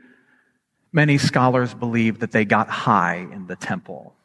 Many 0.92 1.18
scholars 1.18 1.72
believe 1.72 2.18
that 2.18 2.32
they 2.32 2.44
got 2.44 2.68
high 2.68 3.28
in 3.32 3.46
the 3.46 3.54
temple. 3.54 4.16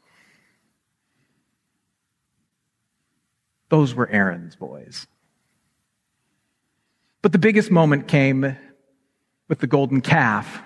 Those 3.69 3.93
were 3.93 4.09
Aaron's 4.09 4.55
boys. 4.55 5.05
But 7.21 7.33
the 7.33 7.37
biggest 7.37 7.69
moment 7.69 8.07
came 8.07 8.57
with 9.47 9.59
the 9.59 9.67
golden 9.67 10.01
calf. 10.01 10.59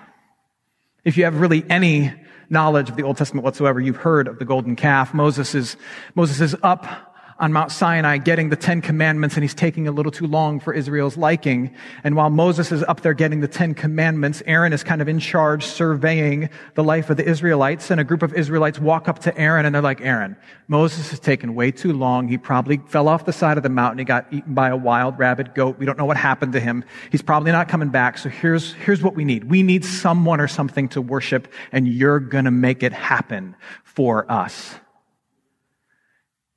If 1.04 1.18
you 1.18 1.24
have 1.24 1.38
really 1.38 1.66
any 1.68 2.14
knowledge 2.52 2.88
of 2.90 2.96
the 2.96 3.02
Old 3.02 3.16
Testament 3.16 3.44
whatsoever, 3.44 3.80
you've 3.80 3.96
heard 3.96 4.28
of 4.28 4.38
the 4.38 4.44
golden 4.44 4.76
calf. 4.76 5.12
Moses 5.12 5.54
is, 5.54 5.76
Moses 6.14 6.40
is 6.40 6.56
up 6.62 7.11
on 7.38 7.52
Mount 7.52 7.72
Sinai 7.72 8.18
getting 8.18 8.48
the 8.48 8.56
Ten 8.56 8.80
Commandments 8.80 9.36
and 9.36 9.44
he's 9.44 9.54
taking 9.54 9.88
a 9.88 9.92
little 9.92 10.12
too 10.12 10.26
long 10.26 10.60
for 10.60 10.72
Israel's 10.72 11.16
liking. 11.16 11.74
And 12.04 12.16
while 12.16 12.30
Moses 12.30 12.72
is 12.72 12.82
up 12.84 13.00
there 13.00 13.14
getting 13.14 13.40
the 13.40 13.48
Ten 13.48 13.74
Commandments, 13.74 14.42
Aaron 14.46 14.72
is 14.72 14.84
kind 14.84 15.02
of 15.02 15.08
in 15.08 15.18
charge 15.18 15.64
surveying 15.64 16.50
the 16.74 16.84
life 16.84 17.10
of 17.10 17.16
the 17.16 17.28
Israelites 17.28 17.90
and 17.90 18.00
a 18.00 18.04
group 18.04 18.22
of 18.22 18.32
Israelites 18.34 18.78
walk 18.78 19.08
up 19.08 19.20
to 19.20 19.36
Aaron 19.38 19.66
and 19.66 19.74
they're 19.74 19.82
like, 19.82 20.00
Aaron, 20.00 20.36
Moses 20.68 21.10
has 21.10 21.20
taken 21.20 21.54
way 21.54 21.70
too 21.70 21.92
long. 21.92 22.28
He 22.28 22.38
probably 22.38 22.78
fell 22.86 23.08
off 23.08 23.24
the 23.24 23.32
side 23.32 23.56
of 23.56 23.62
the 23.62 23.68
mountain. 23.68 23.98
He 23.98 24.04
got 24.04 24.26
eaten 24.32 24.54
by 24.54 24.68
a 24.68 24.76
wild 24.76 25.18
rabid 25.18 25.54
goat. 25.54 25.78
We 25.78 25.86
don't 25.86 25.98
know 25.98 26.06
what 26.06 26.16
happened 26.16 26.52
to 26.52 26.60
him. 26.60 26.84
He's 27.10 27.22
probably 27.22 27.52
not 27.52 27.68
coming 27.68 27.90
back. 27.90 28.18
So 28.18 28.28
here's, 28.28 28.72
here's 28.74 29.02
what 29.02 29.14
we 29.14 29.24
need. 29.24 29.44
We 29.44 29.62
need 29.62 29.84
someone 29.84 30.40
or 30.40 30.48
something 30.48 30.88
to 30.90 31.00
worship 31.00 31.52
and 31.72 31.88
you're 31.88 32.20
going 32.20 32.44
to 32.44 32.50
make 32.50 32.82
it 32.82 32.92
happen 32.92 33.56
for 33.84 34.30
us 34.30 34.76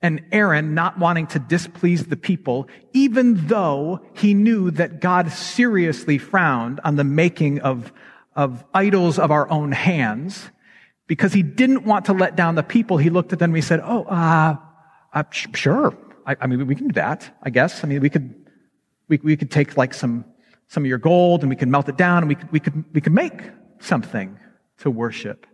and 0.05 0.23
Aaron 0.31 0.75
not 0.75 0.99
wanting 0.99 1.25
to 1.25 1.39
displease 1.39 2.05
the 2.05 2.15
people, 2.15 2.67
even 2.93 3.47
though 3.47 4.01
he 4.13 4.35
knew 4.35 4.69
that 4.69 5.01
God 5.01 5.31
seriously 5.31 6.19
frowned 6.19 6.79
on 6.83 6.95
the 6.95 7.03
making 7.03 7.59
of, 7.61 7.91
of 8.35 8.63
idols 8.71 9.17
of 9.17 9.31
our 9.31 9.49
own 9.49 9.71
hands, 9.71 10.51
because 11.07 11.33
he 11.33 11.41
didn't 11.41 11.85
want 11.85 12.05
to 12.05 12.13
let 12.13 12.35
down 12.35 12.53
the 12.53 12.61
people, 12.61 12.97
he 12.97 13.09
looked 13.09 13.33
at 13.33 13.39
them 13.39 13.49
and 13.49 13.55
he 13.55 13.63
said, 13.63 13.81
Oh, 13.83 14.03
uh, 14.03 14.57
uh 15.11 15.23
sure. 15.31 15.97
I, 16.27 16.35
I, 16.39 16.45
mean, 16.45 16.67
we 16.67 16.75
can 16.75 16.89
do 16.89 16.93
that, 16.93 17.35
I 17.41 17.49
guess. 17.49 17.83
I 17.83 17.87
mean, 17.87 17.99
we 17.99 18.11
could, 18.11 18.35
we, 19.07 19.19
we 19.23 19.35
could 19.35 19.49
take 19.49 19.75
like 19.75 19.95
some, 19.95 20.23
some 20.67 20.83
of 20.83 20.87
your 20.87 20.99
gold 20.99 21.41
and 21.41 21.49
we 21.49 21.55
could 21.55 21.67
melt 21.67 21.89
it 21.89 21.97
down 21.97 22.19
and 22.19 22.27
we 22.27 22.35
could, 22.35 22.51
we 22.51 22.59
could, 22.59 22.85
we 22.93 23.01
could 23.01 23.13
make 23.13 23.41
something 23.79 24.37
to 24.81 24.91
worship. 24.91 25.47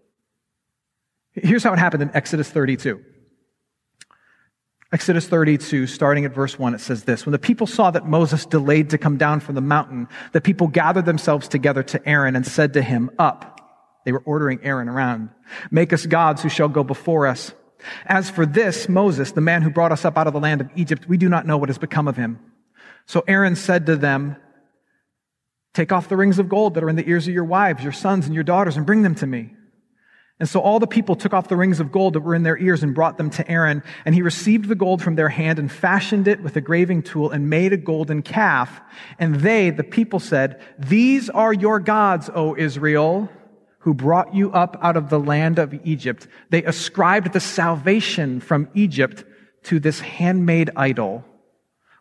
Here's 1.31 1.63
how 1.63 1.71
it 1.71 1.79
happened 1.79 2.03
in 2.03 2.11
Exodus 2.13 2.49
32. 2.49 3.01
Exodus 4.93 5.25
32, 5.25 5.87
starting 5.87 6.25
at 6.25 6.33
verse 6.33 6.59
1, 6.59 6.75
it 6.75 6.81
says 6.81 7.05
this 7.05 7.25
When 7.25 7.31
the 7.31 7.39
people 7.39 7.65
saw 7.65 7.91
that 7.91 8.07
Moses 8.07 8.45
delayed 8.45 8.89
to 8.89 8.97
come 8.97 9.17
down 9.17 9.39
from 9.39 9.55
the 9.55 9.61
mountain, 9.61 10.07
the 10.33 10.41
people 10.41 10.67
gathered 10.67 11.05
themselves 11.05 11.47
together 11.47 11.81
to 11.83 12.07
Aaron 12.07 12.35
and 12.35 12.45
said 12.45 12.73
to 12.73 12.81
him, 12.81 13.09
Up. 13.17 13.59
They 14.03 14.11
were 14.11 14.23
ordering 14.25 14.59
Aaron 14.63 14.89
around. 14.89 15.29
Make 15.69 15.93
us 15.93 16.05
gods 16.05 16.41
who 16.41 16.49
shall 16.49 16.67
go 16.67 16.83
before 16.83 17.27
us. 17.27 17.53
As 18.05 18.29
for 18.29 18.45
this, 18.45 18.89
Moses, 18.89 19.31
the 19.31 19.41
man 19.41 19.61
who 19.61 19.69
brought 19.69 19.91
us 19.91 20.05
up 20.05 20.17
out 20.17 20.27
of 20.27 20.33
the 20.33 20.39
land 20.39 20.59
of 20.59 20.69
Egypt, 20.75 21.07
we 21.07 21.17
do 21.17 21.29
not 21.29 21.45
know 21.45 21.57
what 21.57 21.69
has 21.69 21.77
become 21.77 22.07
of 22.07 22.17
him. 22.17 22.39
So 23.05 23.23
Aaron 23.27 23.55
said 23.55 23.85
to 23.85 23.95
them, 23.95 24.35
Take 25.73 25.91
off 25.91 26.09
the 26.09 26.17
rings 26.17 26.37
of 26.37 26.49
gold 26.49 26.73
that 26.73 26.83
are 26.83 26.89
in 26.89 26.95
the 26.97 27.07
ears 27.07 27.27
of 27.27 27.33
your 27.33 27.45
wives, 27.45 27.83
your 27.83 27.93
sons, 27.93 28.25
and 28.25 28.35
your 28.35 28.43
daughters, 28.43 28.75
and 28.75 28.85
bring 28.85 29.03
them 29.03 29.15
to 29.15 29.27
me. 29.27 29.53
And 30.41 30.49
so 30.49 30.59
all 30.59 30.79
the 30.79 30.87
people 30.87 31.15
took 31.15 31.35
off 31.35 31.49
the 31.49 31.55
rings 31.55 31.79
of 31.79 31.91
gold 31.91 32.13
that 32.13 32.21
were 32.21 32.33
in 32.33 32.41
their 32.41 32.57
ears 32.57 32.81
and 32.81 32.95
brought 32.95 33.19
them 33.19 33.29
to 33.29 33.47
Aaron. 33.47 33.83
And 34.05 34.15
he 34.15 34.23
received 34.23 34.69
the 34.69 34.75
gold 34.75 34.99
from 34.99 35.13
their 35.13 35.29
hand 35.29 35.59
and 35.59 35.71
fashioned 35.71 36.27
it 36.27 36.41
with 36.41 36.55
a 36.55 36.61
graving 36.61 37.03
tool 37.03 37.29
and 37.29 37.47
made 37.47 37.73
a 37.73 37.77
golden 37.77 38.23
calf. 38.23 38.81
And 39.19 39.35
they, 39.35 39.69
the 39.69 39.83
people 39.83 40.19
said, 40.19 40.59
These 40.79 41.29
are 41.29 41.53
your 41.53 41.79
gods, 41.79 42.27
O 42.33 42.55
Israel, 42.57 43.29
who 43.81 43.93
brought 43.93 44.33
you 44.33 44.51
up 44.51 44.79
out 44.81 44.97
of 44.97 45.11
the 45.11 45.19
land 45.19 45.59
of 45.59 45.79
Egypt. 45.85 46.27
They 46.49 46.63
ascribed 46.63 47.33
the 47.33 47.39
salvation 47.39 48.39
from 48.39 48.67
Egypt 48.73 49.23
to 49.65 49.79
this 49.79 49.99
handmade 49.99 50.71
idol. 50.75 51.23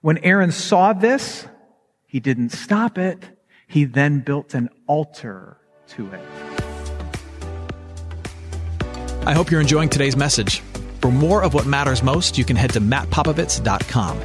When 0.00 0.16
Aaron 0.16 0.50
saw 0.50 0.94
this, 0.94 1.46
he 2.06 2.20
didn't 2.20 2.52
stop 2.52 2.96
it. 2.96 3.22
He 3.68 3.84
then 3.84 4.20
built 4.20 4.54
an 4.54 4.70
altar 4.86 5.58
to 5.88 6.10
it. 6.10 6.49
I 9.26 9.34
hope 9.34 9.50
you're 9.50 9.60
enjoying 9.60 9.90
today's 9.90 10.16
message. 10.16 10.60
For 11.00 11.10
more 11.10 11.42
of 11.42 11.52
what 11.52 11.66
matters 11.66 12.02
most, 12.02 12.38
you 12.38 12.44
can 12.44 12.56
head 12.56 12.70
to 12.70 12.80
mattpopovits.com. 12.80 14.20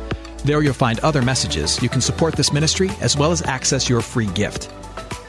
There 0.45 0.61
you'll 0.61 0.73
find 0.73 0.99
other 0.99 1.21
messages. 1.21 1.81
You 1.81 1.89
can 1.89 2.01
support 2.01 2.35
this 2.35 2.53
ministry 2.53 2.89
as 3.01 3.17
well 3.17 3.31
as 3.31 3.41
access 3.41 3.89
your 3.89 4.01
free 4.01 4.27
gift. 4.27 4.71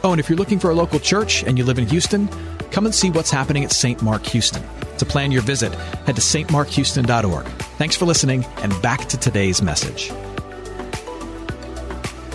Oh, 0.05 0.13
and 0.13 0.21
if 0.21 0.29
you're 0.29 0.39
looking 0.39 0.61
for 0.61 0.71
a 0.71 0.75
local 0.75 1.01
church 1.01 1.43
and 1.43 1.59
you 1.59 1.65
live 1.65 1.79
in 1.79 1.87
Houston, 1.89 2.29
come 2.71 2.85
and 2.85 2.95
see 2.95 3.11
what's 3.11 3.31
happening 3.31 3.65
at 3.65 3.73
St. 3.73 4.01
Mark 4.03 4.25
Houston. 4.27 4.63
To 4.99 5.05
plan 5.05 5.33
your 5.33 5.43
visit, 5.43 5.75
head 5.75 6.15
to 6.15 6.23
stmarkhouston.org. 6.23 7.47
Thanks 7.77 7.97
for 7.97 8.05
listening, 8.05 8.45
and 8.59 8.83
back 8.83 9.07
to 9.07 9.17
today's 9.17 9.63
message. 9.63 10.13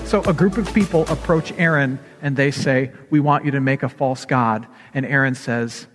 So, 0.06 0.22
a 0.24 0.34
group 0.34 0.58
of 0.58 0.72
people 0.74 1.08
approach 1.08 1.54
Aaron 1.54 1.98
and 2.22 2.36
they 2.36 2.52
say, 2.52 2.92
We 3.10 3.22
want 3.22 3.46
you 3.46 3.52
to 3.52 3.62
make 3.62 3.84
a 3.84 3.90
false 3.90 4.26
God. 4.26 4.68
And 4.94 5.06
Aaron 5.06 5.36
says, 5.36 5.88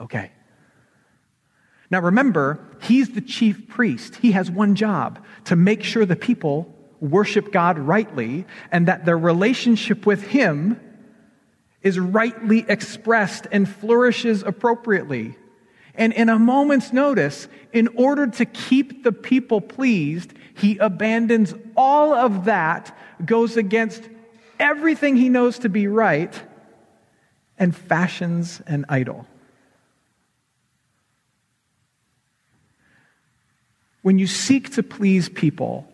Okay. 0.00 0.32
Now 1.90 2.00
remember, 2.00 2.60
he's 2.82 3.10
the 3.10 3.20
chief 3.20 3.68
priest. 3.68 4.16
He 4.16 4.32
has 4.32 4.50
one 4.50 4.74
job 4.76 5.24
to 5.46 5.56
make 5.56 5.82
sure 5.82 6.06
the 6.06 6.16
people 6.16 6.72
worship 7.00 7.52
God 7.52 7.78
rightly 7.78 8.46
and 8.70 8.86
that 8.88 9.04
their 9.04 9.18
relationship 9.18 10.06
with 10.06 10.22
him 10.22 10.80
is 11.82 11.98
rightly 11.98 12.64
expressed 12.68 13.46
and 13.50 13.68
flourishes 13.68 14.42
appropriately. 14.42 15.36
And 15.94 16.12
in 16.12 16.28
a 16.28 16.38
moment's 16.38 16.92
notice, 16.92 17.48
in 17.72 17.88
order 17.88 18.26
to 18.26 18.44
keep 18.44 19.02
the 19.02 19.12
people 19.12 19.60
pleased, 19.60 20.32
he 20.54 20.78
abandons 20.78 21.54
all 21.76 22.14
of 22.14 22.44
that, 22.44 22.96
goes 23.24 23.56
against 23.56 24.08
everything 24.58 25.16
he 25.16 25.28
knows 25.28 25.58
to 25.60 25.68
be 25.68 25.88
right, 25.88 26.40
and 27.58 27.74
fashions 27.74 28.62
an 28.66 28.86
idol. 28.88 29.26
When 34.02 34.18
you 34.18 34.26
seek 34.26 34.74
to 34.74 34.82
please 34.82 35.28
people, 35.28 35.86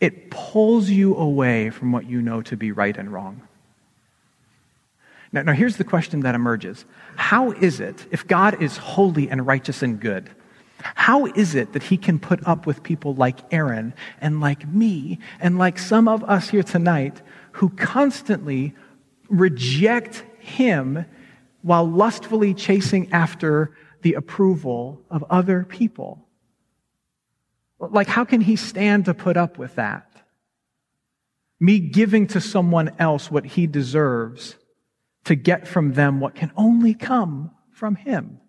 it 0.00 0.30
pulls 0.30 0.88
you 0.90 1.14
away 1.16 1.70
from 1.70 1.92
what 1.92 2.08
you 2.08 2.22
know 2.22 2.42
to 2.42 2.56
be 2.56 2.72
right 2.72 2.96
and 2.96 3.12
wrong. 3.12 3.42
Now, 5.32 5.42
now, 5.42 5.52
here's 5.52 5.76
the 5.76 5.84
question 5.84 6.20
that 6.20 6.34
emerges 6.34 6.84
How 7.16 7.52
is 7.52 7.80
it, 7.80 8.06
if 8.10 8.26
God 8.26 8.60
is 8.62 8.76
holy 8.76 9.30
and 9.30 9.46
righteous 9.46 9.82
and 9.82 10.00
good, 10.00 10.30
how 10.94 11.26
is 11.26 11.54
it 11.54 11.72
that 11.72 11.84
he 11.84 11.96
can 11.96 12.18
put 12.18 12.46
up 12.46 12.66
with 12.66 12.82
people 12.82 13.14
like 13.14 13.38
Aaron 13.50 13.94
and 14.20 14.40
like 14.40 14.68
me 14.68 15.18
and 15.40 15.58
like 15.58 15.78
some 15.78 16.08
of 16.08 16.24
us 16.24 16.50
here 16.50 16.62
tonight 16.62 17.22
who 17.52 17.68
constantly 17.70 18.74
reject 19.28 20.24
him 20.40 21.04
while 21.62 21.88
lustfully 21.88 22.54
chasing 22.54 23.12
after 23.12 23.72
the 24.02 24.14
approval 24.14 25.02
of 25.10 25.24
other 25.30 25.64
people. 25.64 26.26
Like, 27.78 28.08
how 28.08 28.24
can 28.24 28.40
he 28.40 28.56
stand 28.56 29.06
to 29.06 29.14
put 29.14 29.36
up 29.36 29.58
with 29.58 29.76
that? 29.76 30.08
Me 31.58 31.78
giving 31.78 32.26
to 32.28 32.40
someone 32.40 32.94
else 32.98 33.30
what 33.30 33.44
he 33.44 33.66
deserves 33.66 34.56
to 35.24 35.34
get 35.34 35.66
from 35.66 35.92
them 35.92 36.20
what 36.20 36.34
can 36.34 36.52
only 36.56 36.94
come 36.94 37.50
from 37.70 37.94
him. 37.94 38.40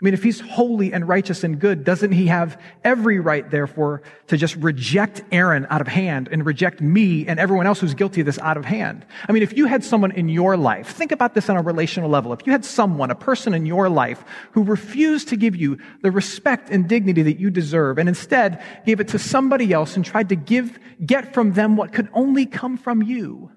I 0.00 0.04
mean, 0.04 0.14
if 0.14 0.22
he's 0.22 0.40
holy 0.40 0.94
and 0.94 1.06
righteous 1.06 1.44
and 1.44 1.58
good, 1.58 1.84
doesn't 1.84 2.12
he 2.12 2.28
have 2.28 2.58
every 2.84 3.20
right, 3.20 3.48
therefore, 3.50 4.00
to 4.28 4.38
just 4.38 4.56
reject 4.56 5.22
Aaron 5.30 5.66
out 5.68 5.82
of 5.82 5.88
hand 5.88 6.30
and 6.32 6.46
reject 6.46 6.80
me 6.80 7.26
and 7.26 7.38
everyone 7.38 7.66
else 7.66 7.80
who's 7.80 7.92
guilty 7.92 8.22
of 8.22 8.24
this 8.24 8.38
out 8.38 8.56
of 8.56 8.64
hand? 8.64 9.04
I 9.28 9.32
mean, 9.32 9.42
if 9.42 9.54
you 9.54 9.66
had 9.66 9.84
someone 9.84 10.12
in 10.12 10.30
your 10.30 10.56
life, 10.56 10.88
think 10.88 11.12
about 11.12 11.34
this 11.34 11.50
on 11.50 11.58
a 11.58 11.62
relational 11.62 12.08
level. 12.08 12.32
If 12.32 12.46
you 12.46 12.52
had 12.52 12.64
someone, 12.64 13.10
a 13.10 13.14
person 13.14 13.52
in 13.52 13.66
your 13.66 13.90
life 13.90 14.24
who 14.52 14.62
refused 14.62 15.28
to 15.28 15.36
give 15.36 15.54
you 15.54 15.76
the 16.00 16.10
respect 16.10 16.70
and 16.70 16.88
dignity 16.88 17.22
that 17.22 17.38
you 17.38 17.50
deserve 17.50 17.98
and 17.98 18.08
instead 18.08 18.62
gave 18.86 19.00
it 19.00 19.08
to 19.08 19.18
somebody 19.18 19.70
else 19.70 19.96
and 19.96 20.04
tried 20.04 20.30
to 20.30 20.36
give, 20.36 20.78
get 21.04 21.34
from 21.34 21.52
them 21.52 21.76
what 21.76 21.92
could 21.92 22.08
only 22.14 22.46
come 22.46 22.78
from 22.78 23.02
you, 23.02 23.50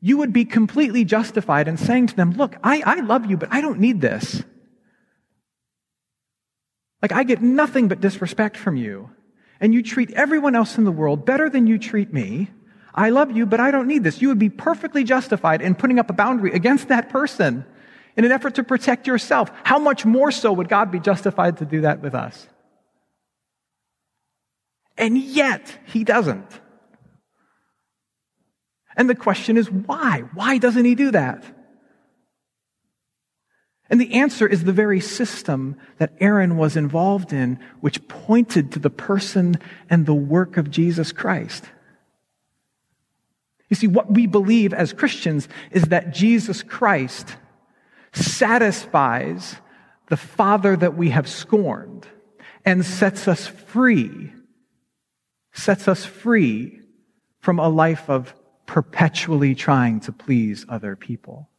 you 0.00 0.16
would 0.18 0.32
be 0.32 0.44
completely 0.44 1.04
justified 1.04 1.68
in 1.68 1.76
saying 1.76 2.08
to 2.08 2.16
them, 2.16 2.32
Look, 2.32 2.56
I, 2.64 2.82
I 2.84 3.00
love 3.00 3.26
you, 3.26 3.36
but 3.36 3.52
I 3.52 3.60
don't 3.60 3.80
need 3.80 4.00
this. 4.00 4.42
Like, 7.02 7.12
I 7.12 7.22
get 7.22 7.40
nothing 7.40 7.88
but 7.88 8.00
disrespect 8.00 8.56
from 8.56 8.76
you, 8.76 9.10
and 9.60 9.72
you 9.72 9.82
treat 9.82 10.10
everyone 10.12 10.54
else 10.54 10.76
in 10.76 10.84
the 10.84 10.92
world 10.92 11.24
better 11.24 11.48
than 11.48 11.66
you 11.66 11.78
treat 11.78 12.12
me. 12.12 12.50
I 12.94 13.10
love 13.10 13.30
you, 13.30 13.46
but 13.46 13.60
I 13.60 13.70
don't 13.70 13.86
need 13.86 14.04
this. 14.04 14.20
You 14.20 14.28
would 14.28 14.38
be 14.38 14.50
perfectly 14.50 15.04
justified 15.04 15.62
in 15.62 15.74
putting 15.74 15.98
up 15.98 16.10
a 16.10 16.14
boundary 16.14 16.52
against 16.52 16.88
that 16.88 17.08
person 17.08 17.64
in 18.16 18.24
an 18.24 18.32
effort 18.32 18.56
to 18.56 18.64
protect 18.64 19.06
yourself. 19.06 19.50
How 19.64 19.78
much 19.78 20.04
more 20.04 20.30
so 20.30 20.52
would 20.52 20.68
God 20.68 20.90
be 20.90 20.98
justified 20.98 21.58
to 21.58 21.64
do 21.64 21.82
that 21.82 22.00
with 22.00 22.14
us? 22.14 22.46
And 24.98 25.16
yet, 25.16 25.78
He 25.86 26.04
doesn't. 26.04 26.60
And 28.96 29.08
the 29.08 29.14
question 29.14 29.56
is 29.56 29.70
why? 29.70 30.24
Why 30.34 30.58
doesn't 30.58 30.84
he 30.84 30.94
do 30.94 31.10
that? 31.12 31.44
And 33.88 34.00
the 34.00 34.14
answer 34.14 34.46
is 34.46 34.62
the 34.62 34.72
very 34.72 35.00
system 35.00 35.76
that 35.98 36.14
Aaron 36.20 36.56
was 36.56 36.76
involved 36.76 37.32
in, 37.32 37.58
which 37.80 38.06
pointed 38.06 38.72
to 38.72 38.78
the 38.78 38.90
person 38.90 39.56
and 39.88 40.06
the 40.06 40.14
work 40.14 40.56
of 40.56 40.70
Jesus 40.70 41.10
Christ. 41.10 41.64
You 43.68 43.76
see, 43.76 43.88
what 43.88 44.12
we 44.12 44.26
believe 44.26 44.72
as 44.72 44.92
Christians 44.92 45.48
is 45.72 45.84
that 45.84 46.14
Jesus 46.14 46.62
Christ 46.62 47.36
satisfies 48.12 49.56
the 50.08 50.16
Father 50.16 50.76
that 50.76 50.96
we 50.96 51.10
have 51.10 51.28
scorned 51.28 52.06
and 52.64 52.84
sets 52.84 53.26
us 53.26 53.46
free, 53.46 54.32
sets 55.52 55.88
us 55.88 56.04
free 56.04 56.80
from 57.40 57.58
a 57.58 57.68
life 57.68 58.08
of 58.08 58.34
perpetually 58.70 59.52
trying 59.52 59.98
to 59.98 60.12
please 60.12 60.64
other 60.68 60.94
people. 60.94 61.50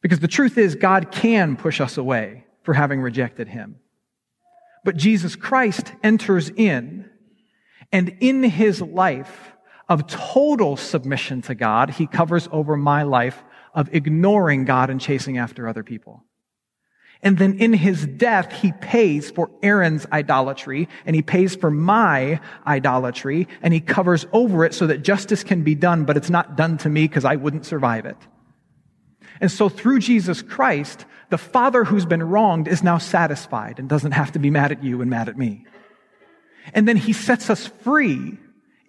Because 0.00 0.18
the 0.18 0.26
truth 0.26 0.58
is, 0.58 0.74
God 0.74 1.12
can 1.12 1.56
push 1.56 1.80
us 1.80 1.96
away 1.96 2.44
for 2.64 2.74
having 2.74 3.00
rejected 3.00 3.46
Him. 3.46 3.76
But 4.82 4.96
Jesus 4.96 5.36
Christ 5.36 5.92
enters 6.02 6.50
in, 6.50 7.08
and 7.92 8.16
in 8.18 8.42
His 8.42 8.82
life 8.82 9.52
of 9.88 10.08
total 10.08 10.76
submission 10.76 11.42
to 11.42 11.54
God, 11.54 11.90
He 11.90 12.08
covers 12.08 12.48
over 12.50 12.76
my 12.76 13.04
life 13.04 13.44
of 13.72 13.94
ignoring 13.94 14.64
God 14.64 14.90
and 14.90 15.00
chasing 15.00 15.38
after 15.38 15.68
other 15.68 15.84
people. 15.84 16.24
And 17.22 17.38
then 17.38 17.58
in 17.58 17.72
his 17.72 18.04
death, 18.04 18.52
he 18.52 18.72
pays 18.72 19.30
for 19.30 19.48
Aaron's 19.62 20.06
idolatry 20.12 20.88
and 21.06 21.14
he 21.14 21.22
pays 21.22 21.54
for 21.54 21.70
my 21.70 22.40
idolatry 22.66 23.46
and 23.62 23.72
he 23.72 23.80
covers 23.80 24.26
over 24.32 24.64
it 24.64 24.74
so 24.74 24.88
that 24.88 25.02
justice 25.02 25.44
can 25.44 25.62
be 25.62 25.76
done, 25.76 26.04
but 26.04 26.16
it's 26.16 26.30
not 26.30 26.56
done 26.56 26.78
to 26.78 26.88
me 26.88 27.06
because 27.06 27.24
I 27.24 27.36
wouldn't 27.36 27.64
survive 27.64 28.06
it. 28.06 28.16
And 29.40 29.50
so 29.50 29.68
through 29.68 30.00
Jesus 30.00 30.42
Christ, 30.42 31.04
the 31.30 31.38
father 31.38 31.84
who's 31.84 32.06
been 32.06 32.22
wronged 32.22 32.66
is 32.66 32.82
now 32.82 32.98
satisfied 32.98 33.78
and 33.78 33.88
doesn't 33.88 34.12
have 34.12 34.32
to 34.32 34.40
be 34.40 34.50
mad 34.50 34.72
at 34.72 34.82
you 34.82 35.00
and 35.00 35.08
mad 35.08 35.28
at 35.28 35.38
me. 35.38 35.64
And 36.74 36.86
then 36.88 36.96
he 36.96 37.12
sets 37.12 37.50
us 37.50 37.66
free 37.66 38.38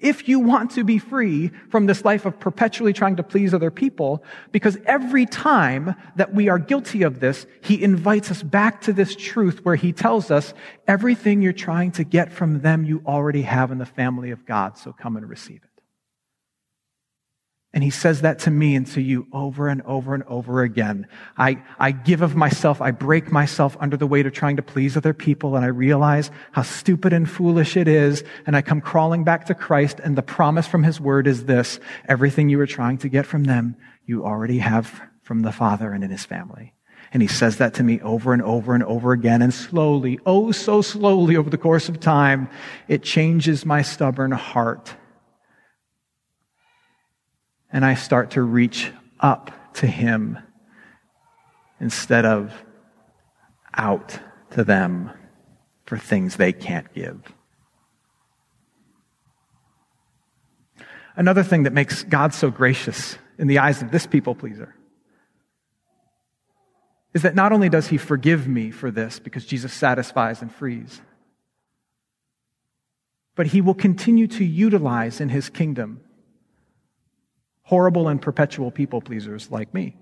if 0.03 0.27
you 0.27 0.39
want 0.39 0.71
to 0.71 0.83
be 0.83 0.99
free 0.99 1.49
from 1.69 1.87
this 1.87 2.05
life 2.05 2.25
of 2.25 2.39
perpetually 2.39 2.93
trying 2.93 3.15
to 3.15 3.23
please 3.23 3.53
other 3.53 3.71
people, 3.71 4.23
because 4.51 4.77
every 4.85 5.25
time 5.25 5.95
that 6.17 6.33
we 6.33 6.49
are 6.49 6.59
guilty 6.59 7.01
of 7.01 7.19
this, 7.19 7.47
he 7.61 7.81
invites 7.81 8.29
us 8.29 8.43
back 8.43 8.81
to 8.81 8.93
this 8.93 9.15
truth 9.15 9.63
where 9.63 9.75
he 9.75 9.91
tells 9.91 10.29
us 10.29 10.53
everything 10.87 11.41
you're 11.41 11.53
trying 11.53 11.91
to 11.93 12.03
get 12.03 12.31
from 12.31 12.61
them, 12.61 12.85
you 12.85 13.01
already 13.07 13.41
have 13.41 13.71
in 13.71 13.79
the 13.79 13.85
family 13.85 14.29
of 14.29 14.45
God, 14.45 14.77
so 14.77 14.91
come 14.91 15.17
and 15.17 15.27
receive 15.27 15.61
it. 15.63 15.72
And 17.73 17.83
he 17.83 17.89
says 17.89 18.21
that 18.21 18.37
to 18.39 18.51
me 18.51 18.75
and 18.75 18.85
to 18.87 19.01
you 19.01 19.27
over 19.33 19.67
and 19.67 19.81
over 19.81 20.13
and 20.13 20.23
over 20.25 20.61
again. 20.61 21.07
I, 21.37 21.63
I 21.79 21.89
give 21.91 22.21
of 22.21 22.35
myself, 22.35 22.81
I 22.81 22.91
break 22.91 23.31
myself 23.31 23.75
under 23.79 23.97
the 23.97 24.05
weight 24.05 24.27
of 24.27 24.33
trying 24.33 24.57
to 24.57 24.61
please 24.61 24.95
other 24.95 25.13
people, 25.13 25.55
and 25.55 25.65
I 25.65 25.69
realize 25.69 26.29
how 26.51 26.61
stupid 26.61 27.13
and 27.13 27.27
foolish 27.27 27.75
it 27.75 27.87
is, 27.87 28.23
and 28.45 28.55
I 28.55 28.61
come 28.61 28.79
crawling 28.79 29.23
back 29.23 29.47
to 29.47 29.55
Christ, 29.55 29.99
and 30.03 30.15
the 30.15 30.21
promise 30.21 30.67
from 30.67 30.83
his 30.83 31.01
word 31.01 31.25
is 31.25 31.45
this 31.45 31.79
everything 32.07 32.47
you 32.47 32.59
were 32.59 32.67
trying 32.67 32.99
to 32.99 33.09
get 33.09 33.25
from 33.25 33.45
them, 33.45 33.75
you 34.05 34.23
already 34.23 34.59
have 34.59 35.01
from 35.23 35.41
the 35.41 35.51
Father 35.51 35.91
and 35.93 36.03
in 36.03 36.11
his 36.11 36.25
family. 36.25 36.75
And 37.11 37.23
he 37.23 37.27
says 37.27 37.57
that 37.57 37.75
to 37.75 37.83
me 37.83 37.99
over 38.01 38.33
and 38.33 38.41
over 38.41 38.75
and 38.75 38.83
over 38.83 39.13
again, 39.13 39.41
and 39.41 39.53
slowly, 39.53 40.19
oh 40.27 40.51
so 40.51 40.83
slowly 40.83 41.35
over 41.35 41.49
the 41.49 41.57
course 41.57 41.89
of 41.89 41.99
time, 41.99 42.49
it 42.87 43.01
changes 43.01 43.65
my 43.65 43.81
stubborn 43.81 44.31
heart 44.31 44.95
and 47.73 47.83
I 47.83 47.95
start 47.95 48.31
to 48.31 48.43
reach 48.43 48.91
up 49.19 49.51
to 49.75 49.87
Him 49.87 50.37
instead 51.79 52.23
of 52.23 52.53
out 53.73 54.19
to 54.51 54.63
them 54.63 55.09
for 55.85 55.97
things 55.97 56.35
they 56.35 56.53
can't 56.53 56.93
give. 56.93 57.19
Another 61.15 61.43
thing 61.43 61.63
that 61.63 61.73
makes 61.73 62.03
God 62.03 62.33
so 62.33 62.51
gracious 62.51 63.17
in 63.37 63.47
the 63.47 63.59
eyes 63.59 63.81
of 63.81 63.91
this 63.91 64.05
people 64.05 64.35
pleaser 64.35 64.75
is 67.13 67.23
that 67.23 67.35
not 67.35 67.51
only 67.51 67.69
does 67.69 67.87
He 67.87 67.97
forgive 67.97 68.47
me 68.47 68.69
for 68.69 68.91
this 68.91 69.19
because 69.19 69.45
Jesus 69.45 69.73
satisfies 69.73 70.41
and 70.41 70.53
frees, 70.53 71.01
but 73.35 73.47
He 73.47 73.61
will 73.61 73.73
continue 73.73 74.27
to 74.27 74.45
utilize 74.45 75.19
in 75.19 75.29
His 75.29 75.49
kingdom 75.49 76.01
horrible 77.63 78.07
and 78.07 78.21
perpetual 78.21 78.71
people 78.71 79.01
pleasers 79.01 79.49
like 79.49 79.73
me. 79.73 79.95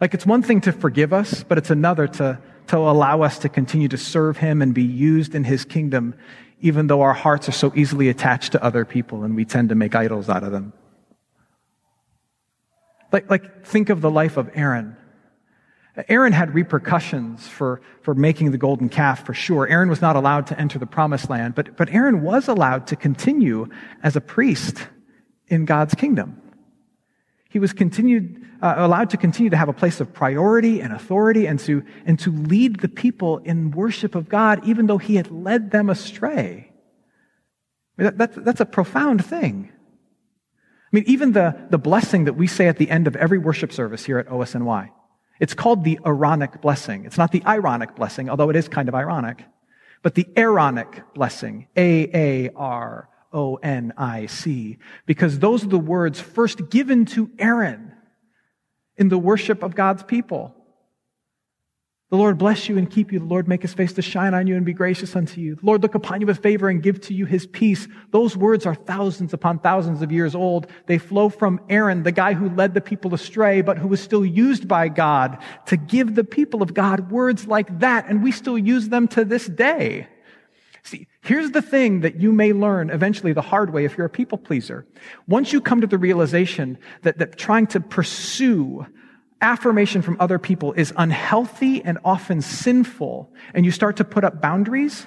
Like 0.00 0.14
it's 0.14 0.26
one 0.26 0.42
thing 0.42 0.60
to 0.62 0.72
forgive 0.72 1.12
us, 1.12 1.44
but 1.44 1.58
it's 1.58 1.70
another 1.70 2.08
to, 2.08 2.38
to 2.68 2.76
allow 2.76 3.22
us 3.22 3.38
to 3.40 3.48
continue 3.48 3.88
to 3.88 3.96
serve 3.96 4.36
him 4.36 4.60
and 4.60 4.74
be 4.74 4.82
used 4.82 5.34
in 5.34 5.44
his 5.44 5.64
kingdom, 5.64 6.14
even 6.60 6.88
though 6.88 7.02
our 7.02 7.12
hearts 7.12 7.48
are 7.48 7.52
so 7.52 7.72
easily 7.76 8.08
attached 8.08 8.52
to 8.52 8.62
other 8.62 8.84
people 8.84 9.22
and 9.22 9.36
we 9.36 9.44
tend 9.44 9.68
to 9.68 9.74
make 9.76 9.94
idols 9.94 10.28
out 10.28 10.42
of 10.42 10.50
them. 10.50 10.72
Like, 13.12 13.30
like 13.30 13.64
think 13.64 13.90
of 13.90 14.00
the 14.00 14.10
life 14.10 14.36
of 14.36 14.50
Aaron. 14.54 14.96
Aaron 16.08 16.32
had 16.32 16.54
repercussions 16.54 17.46
for, 17.46 17.82
for 18.00 18.14
making 18.14 18.50
the 18.50 18.58
golden 18.58 18.88
calf 18.88 19.26
for 19.26 19.34
sure. 19.34 19.68
Aaron 19.68 19.90
was 19.90 20.00
not 20.00 20.16
allowed 20.16 20.46
to 20.48 20.58
enter 20.58 20.78
the 20.78 20.86
promised 20.86 21.28
land, 21.28 21.54
but, 21.54 21.76
but 21.76 21.90
Aaron 21.90 22.22
was 22.22 22.48
allowed 22.48 22.86
to 22.88 22.96
continue 22.96 23.68
as 24.02 24.16
a 24.16 24.20
priest 24.20 24.86
in 25.48 25.64
God's 25.64 25.94
kingdom. 25.94 26.40
He 27.50 27.58
was 27.58 27.72
continued, 27.74 28.42
uh, 28.62 28.74
allowed 28.78 29.10
to 29.10 29.18
continue 29.18 29.50
to 29.50 29.56
have 29.56 29.68
a 29.68 29.74
place 29.74 30.00
of 30.00 30.12
priority 30.12 30.80
and 30.80 30.92
authority 30.92 31.46
and 31.46 31.58
to, 31.60 31.84
and 32.06 32.18
to 32.20 32.32
lead 32.32 32.80
the 32.80 32.88
people 32.88 33.38
in 33.38 33.72
worship 33.72 34.14
of 34.14 34.28
God, 34.28 34.66
even 34.66 34.86
though 34.86 34.98
he 34.98 35.16
had 35.16 35.30
led 35.30 35.70
them 35.70 35.90
astray. 35.90 36.72
I 37.98 38.02
mean, 38.02 38.06
that, 38.06 38.18
that's, 38.18 38.36
that's 38.36 38.60
a 38.60 38.66
profound 38.66 39.24
thing. 39.24 39.70
I 39.70 40.96
mean, 40.96 41.04
even 41.06 41.32
the, 41.32 41.66
the 41.70 41.78
blessing 41.78 42.24
that 42.24 42.34
we 42.34 42.46
say 42.46 42.68
at 42.68 42.78
the 42.78 42.90
end 42.90 43.06
of 43.06 43.16
every 43.16 43.38
worship 43.38 43.72
service 43.72 44.04
here 44.04 44.18
at 44.18 44.28
OSNY, 44.28 44.90
it's 45.38 45.54
called 45.54 45.84
the 45.84 45.98
Aaronic 46.06 46.62
blessing. 46.62 47.04
It's 47.04 47.18
not 47.18 47.32
the 47.32 47.42
ironic 47.44 47.96
blessing, 47.96 48.30
although 48.30 48.48
it 48.48 48.56
is 48.56 48.68
kind 48.68 48.88
of 48.88 48.94
ironic, 48.94 49.44
but 50.02 50.14
the 50.14 50.26
Aaronic 50.36 51.02
blessing. 51.14 51.66
A-A-R 51.76 53.08
O 53.32 53.56
N 53.56 53.92
I 53.96 54.26
C, 54.26 54.78
because 55.06 55.38
those 55.38 55.64
are 55.64 55.68
the 55.68 55.78
words 55.78 56.20
first 56.20 56.70
given 56.70 57.04
to 57.06 57.30
Aaron 57.38 57.92
in 58.96 59.08
the 59.08 59.18
worship 59.18 59.62
of 59.62 59.74
God's 59.74 60.02
people. 60.02 60.54
The 62.10 62.18
Lord 62.18 62.36
bless 62.36 62.68
you 62.68 62.76
and 62.76 62.90
keep 62.90 63.10
you. 63.10 63.20
The 63.20 63.24
Lord 63.24 63.48
make 63.48 63.62
his 63.62 63.72
face 63.72 63.94
to 63.94 64.02
shine 64.02 64.34
on 64.34 64.46
you 64.46 64.54
and 64.54 64.66
be 64.66 64.74
gracious 64.74 65.16
unto 65.16 65.40
you. 65.40 65.54
The 65.54 65.64
Lord 65.64 65.82
look 65.82 65.94
upon 65.94 66.20
you 66.20 66.26
with 66.26 66.42
favor 66.42 66.68
and 66.68 66.82
give 66.82 67.00
to 67.02 67.14
you 67.14 67.24
his 67.24 67.46
peace. 67.46 67.88
Those 68.10 68.36
words 68.36 68.66
are 68.66 68.74
thousands 68.74 69.32
upon 69.32 69.60
thousands 69.60 70.02
of 70.02 70.12
years 70.12 70.34
old. 70.34 70.66
They 70.84 70.98
flow 70.98 71.30
from 71.30 71.58
Aaron, 71.70 72.02
the 72.02 72.12
guy 72.12 72.34
who 72.34 72.50
led 72.50 72.74
the 72.74 72.82
people 72.82 73.14
astray, 73.14 73.62
but 73.62 73.78
who 73.78 73.88
was 73.88 74.02
still 74.02 74.26
used 74.26 74.68
by 74.68 74.88
God 74.88 75.38
to 75.68 75.78
give 75.78 76.14
the 76.14 76.22
people 76.22 76.60
of 76.60 76.74
God 76.74 77.10
words 77.10 77.46
like 77.46 77.78
that. 77.78 78.04
And 78.10 78.22
we 78.22 78.30
still 78.30 78.58
use 78.58 78.90
them 78.90 79.08
to 79.08 79.24
this 79.24 79.46
day. 79.46 80.06
See, 80.84 81.06
here's 81.20 81.52
the 81.52 81.62
thing 81.62 82.00
that 82.00 82.20
you 82.20 82.32
may 82.32 82.52
learn 82.52 82.90
eventually 82.90 83.32
the 83.32 83.40
hard 83.40 83.72
way 83.72 83.84
if 83.84 83.96
you're 83.96 84.06
a 84.06 84.10
people 84.10 84.38
pleaser. 84.38 84.86
Once 85.28 85.52
you 85.52 85.60
come 85.60 85.80
to 85.80 85.86
the 85.86 85.98
realization 85.98 86.78
that, 87.02 87.18
that 87.18 87.36
trying 87.36 87.68
to 87.68 87.80
pursue 87.80 88.86
affirmation 89.40 90.02
from 90.02 90.16
other 90.18 90.38
people 90.38 90.72
is 90.72 90.92
unhealthy 90.96 91.82
and 91.82 91.98
often 92.04 92.40
sinful, 92.40 93.32
and 93.54 93.64
you 93.64 93.70
start 93.70 93.96
to 93.96 94.04
put 94.04 94.24
up 94.24 94.40
boundaries, 94.40 95.06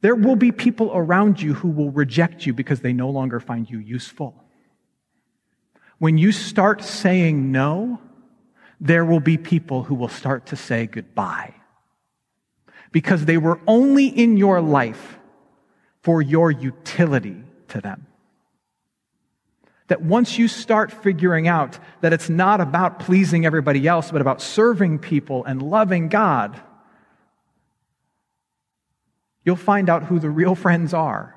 there 0.00 0.14
will 0.14 0.36
be 0.36 0.52
people 0.52 0.90
around 0.94 1.40
you 1.40 1.54
who 1.54 1.68
will 1.68 1.90
reject 1.90 2.44
you 2.46 2.52
because 2.52 2.80
they 2.80 2.92
no 2.92 3.10
longer 3.10 3.40
find 3.40 3.68
you 3.68 3.78
useful. 3.78 4.44
When 5.98 6.18
you 6.18 6.30
start 6.32 6.82
saying 6.82 7.50
no, 7.50 8.00
there 8.80 9.04
will 9.04 9.20
be 9.20 9.36
people 9.36 9.82
who 9.84 9.96
will 9.96 10.08
start 10.08 10.46
to 10.46 10.56
say 10.56 10.86
goodbye 10.86 11.54
because 12.92 13.24
they 13.24 13.36
were 13.36 13.60
only 13.66 14.06
in 14.06 14.36
your 14.36 14.60
life 14.60 15.18
for 16.02 16.22
your 16.22 16.50
utility 16.50 17.42
to 17.68 17.80
them. 17.80 18.06
That 19.88 20.02
once 20.02 20.38
you 20.38 20.48
start 20.48 20.92
figuring 20.92 21.48
out 21.48 21.78
that 22.02 22.12
it's 22.12 22.28
not 22.28 22.60
about 22.60 22.98
pleasing 22.98 23.46
everybody 23.46 23.86
else, 23.86 24.10
but 24.10 24.20
about 24.20 24.42
serving 24.42 24.98
people 24.98 25.44
and 25.44 25.62
loving 25.62 26.08
God, 26.08 26.60
you'll 29.44 29.56
find 29.56 29.88
out 29.88 30.04
who 30.04 30.18
the 30.18 30.30
real 30.30 30.54
friends 30.66 30.92
are. 30.92 31.34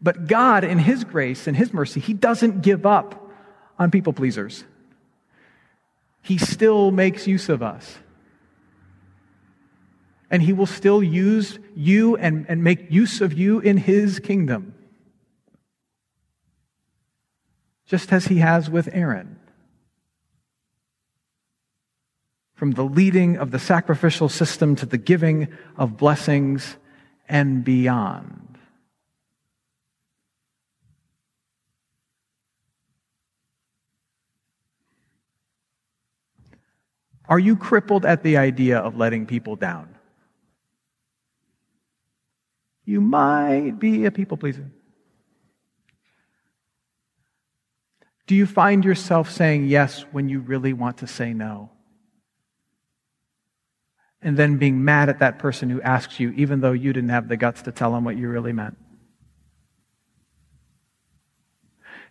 But 0.00 0.28
God, 0.28 0.62
in 0.62 0.78
His 0.78 1.02
grace 1.02 1.48
and 1.48 1.56
His 1.56 1.72
mercy, 1.72 1.98
He 1.98 2.14
doesn't 2.14 2.62
give 2.62 2.86
up 2.86 3.30
on 3.78 3.90
people 3.90 4.12
pleasers. 4.12 4.64
He 6.22 6.38
still 6.38 6.90
makes 6.90 7.26
use 7.26 7.48
of 7.48 7.62
us. 7.62 7.98
And 10.30 10.42
He 10.42 10.52
will 10.52 10.66
still 10.66 11.02
use 11.02 11.58
you 11.74 12.16
and, 12.16 12.46
and 12.48 12.62
make 12.62 12.90
use 12.90 13.20
of 13.20 13.32
you 13.32 13.60
in 13.60 13.76
His 13.76 14.18
kingdom 14.18 14.74
just 17.88 18.12
as 18.12 18.26
he 18.26 18.38
has 18.38 18.70
with 18.70 18.88
Aaron. 18.92 19.40
From 22.54 22.72
the 22.72 22.84
leading 22.84 23.38
of 23.38 23.50
the 23.50 23.58
sacrificial 23.58 24.28
system 24.28 24.76
to 24.76 24.86
the 24.86 24.98
giving 24.98 25.48
of 25.76 25.96
blessings 25.96 26.76
and 27.28 27.64
beyond. 27.64 28.58
Are 37.26 37.38
you 37.38 37.56
crippled 37.56 38.04
at 38.04 38.22
the 38.22 38.36
idea 38.36 38.78
of 38.78 38.96
letting 38.96 39.26
people 39.26 39.56
down? 39.56 39.97
You 42.88 43.02
might 43.02 43.72
be 43.78 44.06
a 44.06 44.10
people 44.10 44.38
pleaser. 44.38 44.64
Do 48.26 48.34
you 48.34 48.46
find 48.46 48.82
yourself 48.82 49.30
saying 49.30 49.66
yes 49.66 50.06
when 50.10 50.30
you 50.30 50.40
really 50.40 50.72
want 50.72 50.96
to 50.98 51.06
say 51.06 51.34
no? 51.34 51.68
And 54.22 54.38
then 54.38 54.56
being 54.56 54.86
mad 54.86 55.10
at 55.10 55.18
that 55.18 55.38
person 55.38 55.68
who 55.68 55.82
asks 55.82 56.18
you, 56.18 56.30
even 56.30 56.62
though 56.62 56.72
you 56.72 56.94
didn't 56.94 57.10
have 57.10 57.28
the 57.28 57.36
guts 57.36 57.60
to 57.62 57.72
tell 57.72 57.92
them 57.92 58.04
what 58.04 58.16
you 58.16 58.26
really 58.26 58.54
meant? 58.54 58.78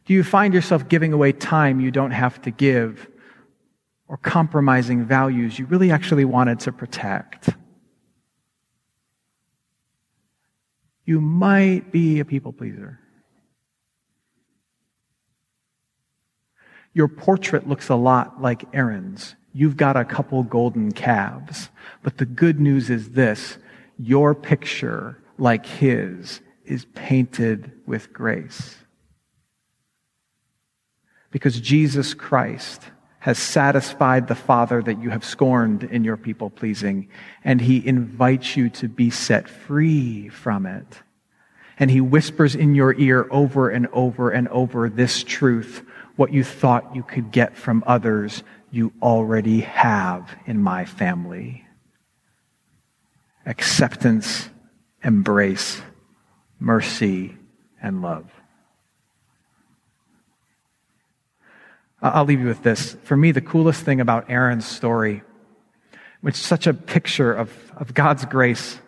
Do 0.05 0.13
you 0.13 0.23
find 0.23 0.53
yourself 0.53 0.87
giving 0.87 1.11
away 1.11 1.31
time 1.31 1.79
you 1.79 1.89
don't 1.89 2.11
have 2.11 2.39
to 2.43 2.51
give 2.51 3.07
or 4.07 4.17
compromising 4.17 5.05
values 5.05 5.57
you 5.57 5.65
really 5.65 5.89
actually 5.89 6.25
wanted 6.25 6.59
to 6.59 6.71
protect? 6.71 7.49
You 11.07 11.21
might 11.21 11.89
be 11.91 12.19
a 12.19 12.25
people 12.25 12.51
pleaser. 12.51 12.99
Your 16.93 17.07
portrait 17.07 17.67
looks 17.67 17.87
a 17.87 17.95
lot 17.95 18.41
like 18.41 18.65
Aaron's. 18.73 19.35
You've 19.53 19.77
got 19.77 19.95
a 19.95 20.03
couple 20.03 20.43
golden 20.43 20.91
calves. 20.91 21.69
But 22.03 22.17
the 22.17 22.25
good 22.25 22.59
news 22.59 22.89
is 22.89 23.11
this 23.11 23.57
your 23.97 24.35
picture, 24.35 25.17
like 25.37 25.65
his, 25.65 26.41
is 26.65 26.85
painted 26.93 27.71
with 27.85 28.11
grace. 28.11 28.75
Because 31.31 31.59
Jesus 31.61 32.13
Christ 32.13 32.81
has 33.19 33.39
satisfied 33.39 34.27
the 34.27 34.35
Father 34.35 34.81
that 34.81 35.01
you 35.01 35.09
have 35.09 35.25
scorned 35.25 35.83
in 35.83 36.03
your 36.03 36.17
people 36.17 36.49
pleasing, 36.49 37.09
and 37.43 37.59
he 37.59 37.85
invites 37.85 38.55
you 38.55 38.69
to 38.69 38.87
be 38.87 39.09
set 39.09 39.49
free 39.49 40.29
from 40.29 40.65
it. 40.65 41.01
And 41.79 41.91
he 41.91 42.01
whispers 42.01 42.55
in 42.55 42.75
your 42.75 42.93
ear 42.95 43.27
over 43.31 43.69
and 43.69 43.87
over 43.87 44.29
and 44.29 44.47
over 44.49 44.89
this 44.89 45.23
truth 45.23 45.83
what 46.15 46.33
you 46.33 46.43
thought 46.43 46.95
you 46.95 47.03
could 47.03 47.31
get 47.31 47.55
from 47.55 47.83
others, 47.85 48.43
you 48.71 48.91
already 49.01 49.61
have 49.61 50.35
in 50.45 50.61
my 50.61 50.83
family. 50.83 51.63
Acceptance, 53.45 54.49
embrace, 55.03 55.81
mercy, 56.59 57.37
and 57.81 58.01
love. 58.01 58.29
I'll 62.01 62.25
leave 62.25 62.39
you 62.39 62.47
with 62.47 62.63
this. 62.63 62.95
For 63.03 63.17
me, 63.17 63.31
the 63.31 63.41
coolest 63.41 63.83
thing 63.83 63.99
about 63.99 64.29
Aaron's 64.29 64.65
story, 64.65 65.23
which 66.21 66.35
is 66.35 66.45
such 66.45 66.67
a 66.67 66.73
picture 66.73 67.33
of, 67.33 67.51
of 67.75 67.93
God's 67.93 68.25
grace, 68.25 68.79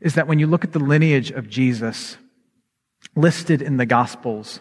is 0.00 0.14
that 0.14 0.28
when 0.28 0.38
you 0.38 0.46
look 0.46 0.64
at 0.64 0.72
the 0.72 0.78
lineage 0.78 1.30
of 1.32 1.48
Jesus 1.48 2.16
listed 3.16 3.60
in 3.60 3.78
the 3.78 3.86
Gospels, 3.86 4.60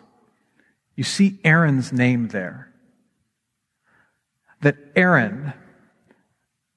you 0.96 1.04
see 1.04 1.40
Aaron's 1.44 1.94
name 1.94 2.30
there. 2.30 2.74
That 4.62 4.78
Aaron, 4.96 5.54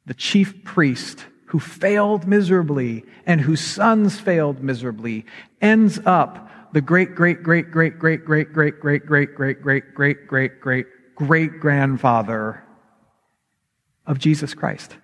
the 0.05 0.13
chief 0.13 0.63
priest 0.63 1.25
who 1.47 1.59
failed 1.59 2.29
miserably 2.29 3.05
and 3.25 3.41
whose 3.41 3.63
sons 3.63 4.21
failed 4.21 4.63
miserably, 4.63 5.25
ends 5.63 5.99
up 6.05 6.50
the 6.73 6.81
great, 6.81 7.15
great, 7.15 7.43
great, 7.43 7.71
great, 7.71 7.99
great, 7.99 8.25
great, 8.25 8.53
great, 8.53 8.81
great, 8.81 9.07
great, 9.07 9.35
great, 9.35 9.35
great, 9.35 9.95
great, 9.95 10.27
great, 10.27 10.61
great, 10.61 10.87
great 11.15 11.61
grandfather 11.61 12.63
of 14.07 14.19
Jesus 14.19 14.55
Christ. 14.55 14.97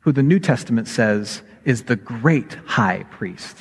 Who 0.00 0.12
the 0.12 0.22
New 0.22 0.38
Testament 0.38 0.88
says 0.88 1.42
is 1.64 1.84
the 1.84 1.96
great 1.96 2.54
high 2.66 3.04
priest 3.10 3.56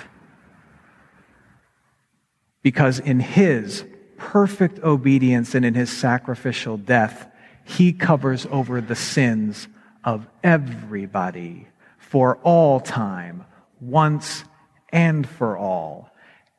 because 2.61 2.99
in 2.99 3.19
his 3.19 3.85
perfect 4.17 4.79
obedience 4.83 5.55
and 5.55 5.65
in 5.65 5.73
his 5.73 5.89
sacrificial 5.89 6.77
death, 6.77 7.27
he 7.63 7.93
covers 7.93 8.45
over 8.51 8.81
the 8.81 8.95
sins 8.95 9.67
of 10.03 10.27
everybody 10.43 11.67
for 11.97 12.37
all 12.37 12.79
time, 12.79 13.45
once 13.79 14.43
and 14.91 15.27
for 15.27 15.57
all. 15.57 16.11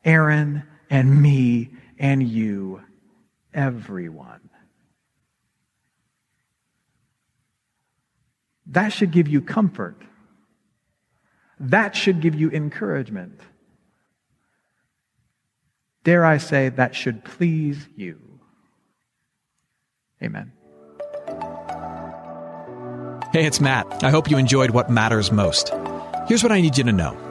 Aaron 0.03 0.63
and 0.89 1.21
me 1.21 1.69
and 1.99 2.27
you, 2.27 2.81
everyone. 3.53 4.49
That 8.67 8.89
should 8.89 9.11
give 9.11 9.27
you 9.27 9.41
comfort. 9.41 10.01
That 11.59 11.95
should 11.95 12.21
give 12.21 12.35
you 12.35 12.49
encouragement. 12.49 13.39
Dare 16.03 16.25
I 16.25 16.37
say, 16.37 16.69
that 16.69 16.95
should 16.95 17.23
please 17.23 17.87
you. 17.95 18.19
Amen. 20.23 20.51
Hey, 23.33 23.45
it's 23.45 23.61
Matt. 23.61 24.03
I 24.03 24.09
hope 24.09 24.29
you 24.29 24.37
enjoyed 24.37 24.71
what 24.71 24.89
matters 24.89 25.31
most. 25.31 25.71
Here's 26.27 26.43
what 26.43 26.51
I 26.51 26.59
need 26.61 26.77
you 26.77 26.83
to 26.85 26.91
know 26.91 27.30